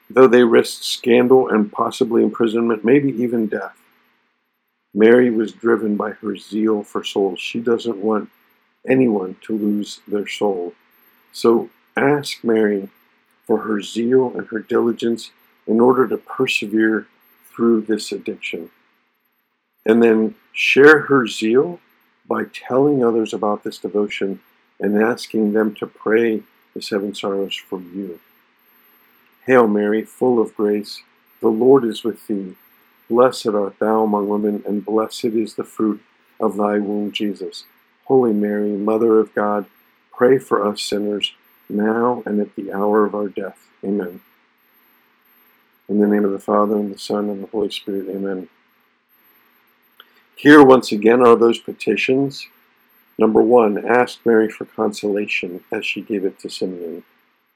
though 0.09 0.27
they 0.27 0.43
risked 0.43 0.85
scandal 0.85 1.49
and 1.49 1.71
possibly 1.71 2.23
imprisonment, 2.23 2.85
maybe 2.85 3.09
even 3.09 3.47
death. 3.47 3.77
Mary 4.93 5.29
was 5.29 5.51
driven 5.51 5.97
by 5.97 6.11
her 6.11 6.37
zeal 6.37 6.81
for 6.81 7.03
souls. 7.03 7.39
She 7.39 7.59
doesn't 7.59 7.97
want 7.97 8.29
anyone 8.89 9.35
to 9.41 9.57
lose 9.57 9.99
their 10.07 10.25
soul. 10.25 10.73
So 11.33 11.69
ask 11.97 12.43
Mary 12.43 12.89
for 13.45 13.59
her 13.59 13.81
zeal 13.81 14.33
and 14.35 14.47
her 14.47 14.59
diligence 14.59 15.31
in 15.67 15.81
order 15.81 16.07
to 16.07 16.17
persevere 16.17 17.07
through 17.51 17.81
this 17.81 18.13
addiction. 18.13 18.71
And 19.85 20.01
then 20.01 20.35
share 20.53 21.01
her 21.01 21.27
zeal 21.27 21.81
by 22.25 22.45
telling 22.45 23.03
others 23.03 23.33
about 23.33 23.63
this 23.63 23.79
devotion 23.79 24.39
and 24.79 25.01
asking 25.01 25.51
them 25.51 25.75
to 25.75 25.85
pray 25.85 26.43
the 26.73 26.82
seven 26.82 27.13
sorrows 27.13 27.55
for 27.55 27.79
you. 27.79 28.19
Hail 29.45 29.67
Mary, 29.67 30.03
full 30.03 30.39
of 30.39 30.55
grace, 30.55 31.01
the 31.41 31.47
Lord 31.47 31.84
is 31.84 32.03
with 32.03 32.27
thee. 32.27 32.55
Blessed 33.10 33.47
art 33.47 33.79
thou 33.79 34.03
among 34.03 34.29
women, 34.29 34.63
and 34.67 34.86
blessed 34.86 35.25
is 35.25 35.55
the 35.55 35.63
fruit 35.63 36.01
of 36.39 36.58
thy 36.58 36.77
womb, 36.77 37.12
Jesus. 37.12 37.63
Holy 38.05 38.34
Mary, 38.34 38.71
Mother 38.71 39.19
of 39.19 39.34
God, 39.34 39.65
pray 40.13 40.38
for 40.38 40.65
us 40.65 40.82
sinners, 40.82 41.34
now 41.67 42.21
and 42.25 42.39
at 42.39 42.55
the 42.55 42.71
hour 42.71 43.05
of 43.05 43.15
our 43.15 43.27
death. 43.27 43.67
Amen. 43.84 44.21
In 45.88 45.99
the 45.99 46.08
name 46.08 46.25
of 46.25 46.32
the 46.32 46.39
Father, 46.39 46.75
and 46.75 46.93
the 46.93 46.99
Son, 46.99 47.29
and 47.29 47.43
the 47.43 47.47
Holy 47.47 47.71
Spirit. 47.71 48.08
Amen. 48.10 48.49
Here, 50.36 50.63
once 50.63 50.91
again, 50.91 51.25
are 51.25 51.36
those 51.36 51.60
petitions. 51.60 52.47
Number 53.19 53.41
one, 53.41 53.86
ask 53.86 54.25
Mary 54.25 54.49
for 54.49 54.65
consolation 54.65 55.63
as 55.71 55.86
she 55.86 56.01
gave 56.01 56.25
it 56.25 56.39
to 56.39 56.49
Simeon. 56.49 57.03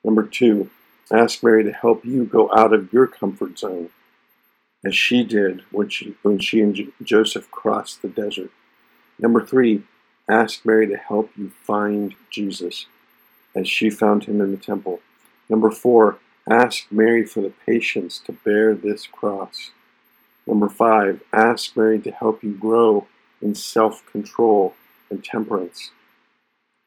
Number 0.03 0.23
two, 0.23 0.69
ask 1.11 1.41
Mary 1.41 1.63
to 1.63 1.71
help 1.71 2.05
you 2.05 2.25
go 2.25 2.51
out 2.53 2.73
of 2.73 2.91
your 2.93 3.07
comfort 3.07 3.57
zone 3.57 3.89
as 4.85 4.95
she 4.95 5.23
did 5.23 5.61
when 5.71 5.89
she, 5.89 6.15
when 6.21 6.37
she 6.37 6.61
and 6.61 6.91
Joseph 7.01 7.49
crossed 7.49 8.01
the 8.01 8.09
desert. 8.09 8.51
Number 9.17 9.43
three, 9.43 9.83
Ask 10.29 10.65
Mary 10.65 10.87
to 10.87 10.95
help 10.95 11.31
you 11.35 11.51
find 11.63 12.15
Jesus 12.29 12.85
as 13.53 13.67
she 13.67 13.89
found 13.89 14.23
him 14.23 14.39
in 14.39 14.51
the 14.51 14.57
temple. 14.57 15.01
Number 15.49 15.69
four, 15.69 16.17
ask 16.49 16.85
Mary 16.89 17.25
for 17.25 17.41
the 17.41 17.53
patience 17.65 18.19
to 18.19 18.31
bear 18.31 18.73
this 18.73 19.05
cross. 19.05 19.71
Number 20.47 20.69
five, 20.69 21.21
ask 21.33 21.75
Mary 21.75 21.99
to 21.99 22.11
help 22.11 22.41
you 22.41 22.53
grow 22.53 23.05
in 23.41 23.53
self 23.53 24.05
control 24.11 24.75
and 25.09 25.23
temperance. 25.23 25.91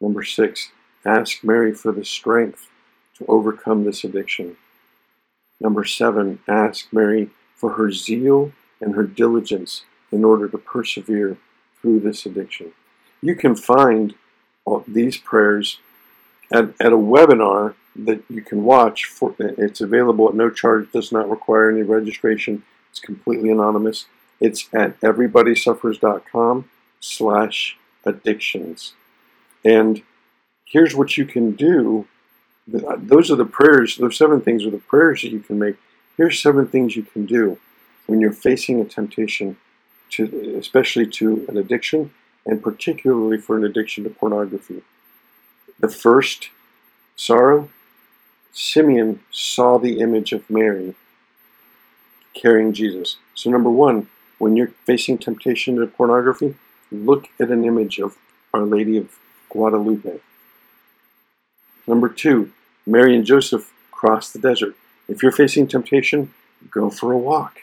Number 0.01 0.23
six, 0.23 0.71
ask 1.05 1.43
Mary 1.43 1.73
for 1.73 1.93
the 1.93 2.05
strength 2.05 2.69
to 3.19 3.27
overcome 3.27 3.85
this 3.85 4.05
addiction. 4.05 4.57
Number 5.61 5.85
seven, 5.85 6.41
ask 6.49 6.93
Mary 6.93 7.31
for 7.55 7.73
her 7.73 7.91
zeal 7.91 8.53
and 8.81 8.95
her 8.95 9.05
diligence 9.05 9.85
in 10.13 10.25
order 10.25 10.49
to 10.49 10.59
persevere 10.59 11.39
through 11.81 12.01
this 12.01 12.27
addiction 12.27 12.73
you 13.27 13.35
can 13.35 13.57
find 13.57 14.15
these 14.87 15.17
prayers 15.17 15.79
at, 16.53 16.69
at 16.81 16.93
a 16.93 16.97
webinar 16.97 17.75
that 17.95 18.23
you 18.29 18.43
can 18.43 18.65
watch. 18.65 19.05
For, 19.05 19.35
it's 19.39 19.81
available 19.81 20.29
at 20.29 20.35
no 20.35 20.51
charge, 20.51 20.91
does 20.93 21.13
not 21.13 21.29
require 21.29 21.71
any 21.71 21.83
registration. 21.83 22.63
It's 22.91 23.01
completely 23.01 23.51
anonymous. 23.51 24.07
It's 24.41 24.69
at 24.73 25.01
everybodysuffers.com 25.01 26.69
slash 27.01 27.79
addictions. 28.07 28.95
And 29.65 30.03
here's 30.65 30.95
what 30.95 31.17
you 31.17 31.27
can 31.27 31.53
do. 31.53 32.07
Uh, 32.73 32.97
those 32.99 33.31
are 33.31 33.37
the 33.37 33.45
prayers, 33.45 33.97
those 33.97 34.17
seven 34.17 34.41
things 34.41 34.65
are 34.65 34.71
the 34.71 34.79
prayers 34.79 35.23
that 35.23 35.33
you 35.33 35.41
can 35.41 35.59
make. 35.59 35.77
Here's 36.17 36.41
seven 36.41 36.67
things 36.67 36.97
you 36.97 37.03
can 37.03 37.27
do 37.27 37.59
when 38.07 38.21
you're 38.21 38.33
facing 38.33 38.81
a 38.81 38.85
temptation 38.85 39.57
to 40.11 40.57
especially 40.59 41.07
to 41.07 41.45
an 41.49 41.57
addiction 41.57 42.13
and 42.47 42.63
particularly 42.63 43.39
for 43.39 43.57
an 43.57 43.65
addiction 43.65 44.05
to 44.05 44.11
pornography. 44.11 44.83
The 45.81 45.89
first 45.89 46.51
sorrow, 47.17 47.69
Simeon 48.53 49.21
saw 49.31 49.79
the 49.79 49.99
image 50.01 50.33
of 50.33 50.49
Mary 50.49 50.95
carrying 52.35 52.73
Jesus. 52.73 53.17
So, 53.35 53.51
number 53.51 53.71
one, 53.71 54.09
when 54.39 54.57
you're 54.57 54.73
facing 54.85 55.19
temptation 55.19 55.77
to 55.77 55.87
pornography, 55.87 56.55
look 56.91 57.29
at 57.41 57.51
an 57.51 57.65
image 57.65 57.99
of 57.99 58.17
Our 58.53 58.63
Lady 58.63 58.97
of 58.97 59.19
Guadalupe. 59.49 60.21
Number 61.87 62.09
two, 62.09 62.53
Mary 62.87 63.15
and 63.15 63.25
Joseph 63.25 63.73
cross 63.91 64.31
the 64.31 64.39
desert. 64.39 64.75
If 65.09 65.23
you're 65.23 65.33
facing 65.33 65.67
temptation, 65.67 66.33
go 66.71 66.91
for 66.91 67.13
a 67.13 67.19
walk. 67.19 67.61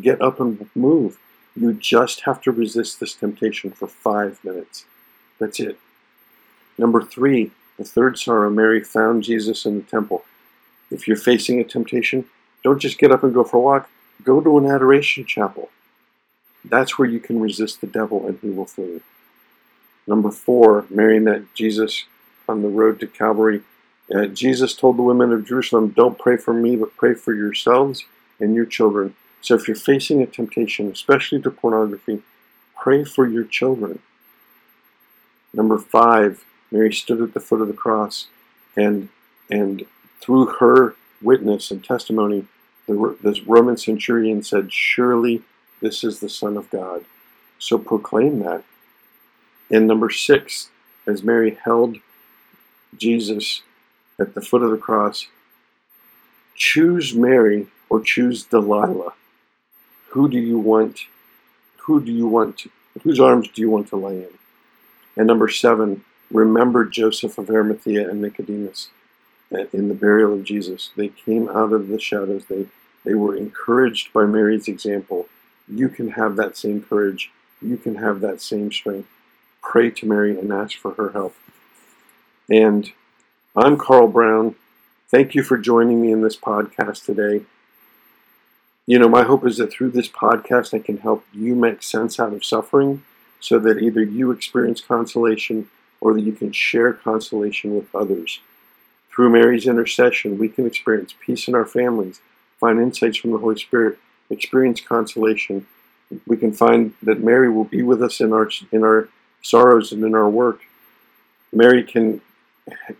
Get 0.00 0.20
up 0.20 0.40
and 0.40 0.68
move. 0.74 1.18
You 1.56 1.72
just 1.72 2.22
have 2.22 2.40
to 2.42 2.52
resist 2.52 3.00
this 3.00 3.14
temptation 3.14 3.70
for 3.70 3.88
five 3.88 4.42
minutes. 4.44 4.84
That's 5.38 5.60
it. 5.60 5.78
Number 6.78 7.02
three, 7.02 7.50
the 7.76 7.84
third 7.84 8.18
sorrow, 8.18 8.50
Mary 8.50 8.82
found 8.82 9.24
Jesus 9.24 9.64
in 9.64 9.76
the 9.76 9.82
temple. 9.82 10.24
If 10.90 11.06
you're 11.06 11.16
facing 11.16 11.60
a 11.60 11.64
temptation, 11.64 12.26
don't 12.62 12.80
just 12.80 12.98
get 12.98 13.10
up 13.10 13.22
and 13.22 13.34
go 13.34 13.44
for 13.44 13.56
a 13.56 13.60
walk. 13.60 13.88
Go 14.22 14.40
to 14.40 14.58
an 14.58 14.66
adoration 14.66 15.24
chapel. 15.24 15.70
That's 16.64 16.98
where 16.98 17.08
you 17.08 17.20
can 17.20 17.40
resist 17.40 17.80
the 17.80 17.86
devil 17.86 18.26
and 18.26 18.38
he 18.40 18.50
will 18.50 18.66
flee. 18.66 19.00
Number 20.06 20.30
four, 20.30 20.86
Mary 20.90 21.20
met 21.20 21.54
Jesus 21.54 22.04
on 22.48 22.62
the 22.62 22.68
road 22.68 23.00
to 23.00 23.06
Calvary. 23.06 23.62
Uh, 24.12 24.26
Jesus 24.26 24.74
told 24.74 24.96
the 24.96 25.02
women 25.02 25.32
of 25.32 25.46
Jerusalem, 25.46 25.90
Don't 25.90 26.18
pray 26.18 26.36
for 26.36 26.52
me, 26.52 26.76
but 26.76 26.96
pray 26.96 27.14
for 27.14 27.32
yourselves 27.32 28.04
and 28.40 28.54
your 28.54 28.66
children. 28.66 29.14
So 29.40 29.54
if 29.54 29.68
you're 29.68 29.76
facing 29.76 30.20
a 30.20 30.26
temptation, 30.26 30.90
especially 30.90 31.40
to 31.42 31.50
pornography, 31.50 32.22
pray 32.76 33.04
for 33.04 33.26
your 33.26 33.44
children. 33.44 34.00
Number 35.52 35.78
five, 35.78 36.44
Mary 36.70 36.92
stood 36.92 37.20
at 37.20 37.34
the 37.34 37.40
foot 37.40 37.60
of 37.60 37.68
the 37.68 37.74
cross, 37.74 38.26
and 38.76 39.08
and 39.50 39.84
through 40.20 40.46
her 40.60 40.94
witness 41.20 41.70
and 41.70 41.82
testimony, 41.82 42.46
the, 42.86 43.16
this 43.22 43.42
Roman 43.42 43.76
centurion 43.76 44.42
said, 44.42 44.72
"Surely 44.72 45.42
this 45.80 46.04
is 46.04 46.20
the 46.20 46.28
Son 46.28 46.56
of 46.56 46.70
God." 46.70 47.04
So 47.58 47.78
proclaim 47.78 48.40
that. 48.40 48.64
And 49.70 49.86
number 49.86 50.10
six, 50.10 50.70
as 51.06 51.22
Mary 51.22 51.58
held 51.64 51.98
Jesus 52.96 53.62
at 54.18 54.34
the 54.34 54.40
foot 54.40 54.62
of 54.62 54.70
the 54.70 54.76
cross, 54.76 55.28
choose 56.54 57.14
Mary 57.14 57.68
or 57.88 58.00
choose 58.00 58.44
Delilah. 58.44 59.14
Who 60.10 60.28
do 60.28 60.38
you 60.38 60.58
want? 60.58 61.06
Who 61.82 62.00
do 62.00 62.12
you 62.12 62.26
want? 62.26 62.58
To, 62.58 62.70
whose 63.02 63.20
arms 63.20 63.48
do 63.48 63.62
you 63.62 63.70
want 63.70 63.88
to 63.88 63.96
lay 63.96 64.16
in? 64.16 64.38
And 65.16 65.26
number 65.26 65.48
seven, 65.48 66.04
remember 66.30 66.84
Joseph 66.84 67.38
of 67.38 67.50
Arimathea 67.50 68.08
and 68.08 68.20
Nicodemus 68.20 68.88
in 69.50 69.88
the 69.88 69.94
burial 69.94 70.32
of 70.34 70.44
Jesus. 70.44 70.90
They 70.96 71.08
came 71.08 71.48
out 71.48 71.72
of 71.72 71.88
the 71.88 71.98
shadows. 71.98 72.44
They 72.46 72.66
they 73.04 73.14
were 73.14 73.34
encouraged 73.34 74.12
by 74.12 74.26
Mary's 74.26 74.68
example. 74.68 75.26
You 75.72 75.88
can 75.88 76.10
have 76.10 76.34
that 76.36 76.56
same 76.56 76.82
courage. 76.82 77.30
You 77.62 77.76
can 77.76 77.96
have 77.96 78.20
that 78.20 78.40
same 78.40 78.72
strength. 78.72 79.08
Pray 79.62 79.90
to 79.90 80.06
Mary 80.06 80.36
and 80.36 80.52
ask 80.52 80.76
for 80.76 80.94
her 80.94 81.10
help. 81.10 81.36
And 82.50 82.90
I'm 83.54 83.76
Carl 83.78 84.08
Brown. 84.08 84.56
Thank 85.08 85.34
you 85.34 85.44
for 85.44 85.56
joining 85.58 86.02
me 86.02 86.10
in 86.10 86.22
this 86.22 86.36
podcast 86.36 87.04
today. 87.04 87.44
You 88.86 88.98
know, 88.98 89.08
my 89.08 89.22
hope 89.22 89.46
is 89.46 89.58
that 89.58 89.70
through 89.70 89.90
this 89.90 90.08
podcast, 90.08 90.74
I 90.74 90.80
can 90.80 90.98
help 90.98 91.24
you 91.32 91.54
make 91.54 91.84
sense 91.84 92.18
out 92.18 92.32
of 92.32 92.44
suffering 92.44 93.04
so 93.38 93.60
that 93.60 93.78
either 93.78 94.02
you 94.02 94.32
experience 94.32 94.80
consolation 94.80 95.68
or 96.00 96.14
that 96.14 96.22
you 96.22 96.32
can 96.32 96.50
share 96.50 96.92
consolation 96.92 97.76
with 97.76 97.94
others. 97.94 98.40
Through 99.10 99.30
Mary's 99.30 99.68
intercession, 99.68 100.38
we 100.38 100.48
can 100.48 100.66
experience 100.66 101.14
peace 101.24 101.46
in 101.46 101.54
our 101.54 101.66
families, 101.66 102.20
find 102.58 102.80
insights 102.80 103.18
from 103.18 103.30
the 103.30 103.38
Holy 103.38 103.58
Spirit, 103.58 103.98
experience 104.30 104.80
consolation. 104.80 105.66
We 106.26 106.36
can 106.36 106.52
find 106.52 106.94
that 107.02 107.22
Mary 107.22 107.50
will 107.50 107.64
be 107.64 107.82
with 107.82 108.02
us 108.02 108.20
in 108.20 108.32
our 108.32 108.48
in 108.72 108.82
our 108.82 109.08
sorrows 109.42 109.92
and 109.92 110.04
in 110.04 110.14
our 110.14 110.28
work. 110.28 110.60
Mary 111.52 111.82
can 111.82 112.20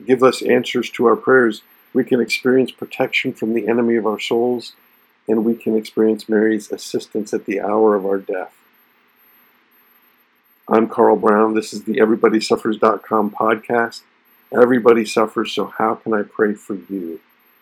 give 0.07 0.23
us 0.23 0.43
answers 0.43 0.91
to 0.91 1.07
our 1.07 1.17
prayers. 1.17 1.63
We 1.93 2.05
can 2.05 2.21
experience 2.21 2.71
protection 2.71 3.33
from 3.33 3.55
the 3.55 3.69
enemy 3.69 3.97
of 3.97 4.07
our 4.07 4.21
souls 4.21 4.75
and 5.29 5.45
we 5.45 5.55
can 5.55 5.77
experience 5.77 6.29
Mary's 6.29 6.71
assistance 6.73 7.33
at 7.33 7.47
the 7.47 7.61
hour 7.61 7.95
of 7.95 8.05
our 8.05 8.19
death. 8.19 8.53
I'm 10.69 10.89
Carl 10.89 11.17
Brown. 11.17 11.55
This 11.55 11.73
is 11.73 11.85
the 11.85 11.97
EverybodySuffers.com 11.97 13.31
podcast. 13.33 14.03
Everybody 14.53 15.05
suffers, 15.05 15.53
so 15.53 15.67
how 15.67 15.97
can 15.97 16.13
I 16.13 16.23
pray 16.23 16.55
for 16.55 16.75
you? 16.75 17.21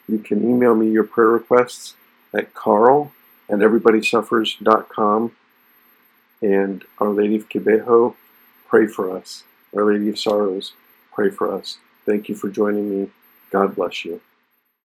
You 0.09 0.18
can 0.18 0.42
email 0.42 0.74
me 0.74 0.90
your 0.90 1.04
prayer 1.04 1.28
requests 1.28 1.94
at 2.35 2.54
carl 2.54 3.12
at 3.48 3.58
everybodysuffers.com. 3.58 5.32
And 6.40 6.84
Our 6.98 7.11
Lady 7.11 7.37
of 7.37 7.48
Kibeho, 7.48 8.14
pray 8.68 8.87
for 8.87 9.16
us. 9.16 9.44
Our 9.76 9.92
Lady 9.92 10.08
of 10.08 10.18
Sorrows, 10.18 10.72
pray 11.12 11.30
for 11.30 11.52
us. 11.52 11.78
Thank 12.06 12.28
you 12.28 12.34
for 12.34 12.48
joining 12.48 12.90
me. 12.90 13.11
God 13.50 13.74
bless 13.74 14.04
you. 14.04 14.20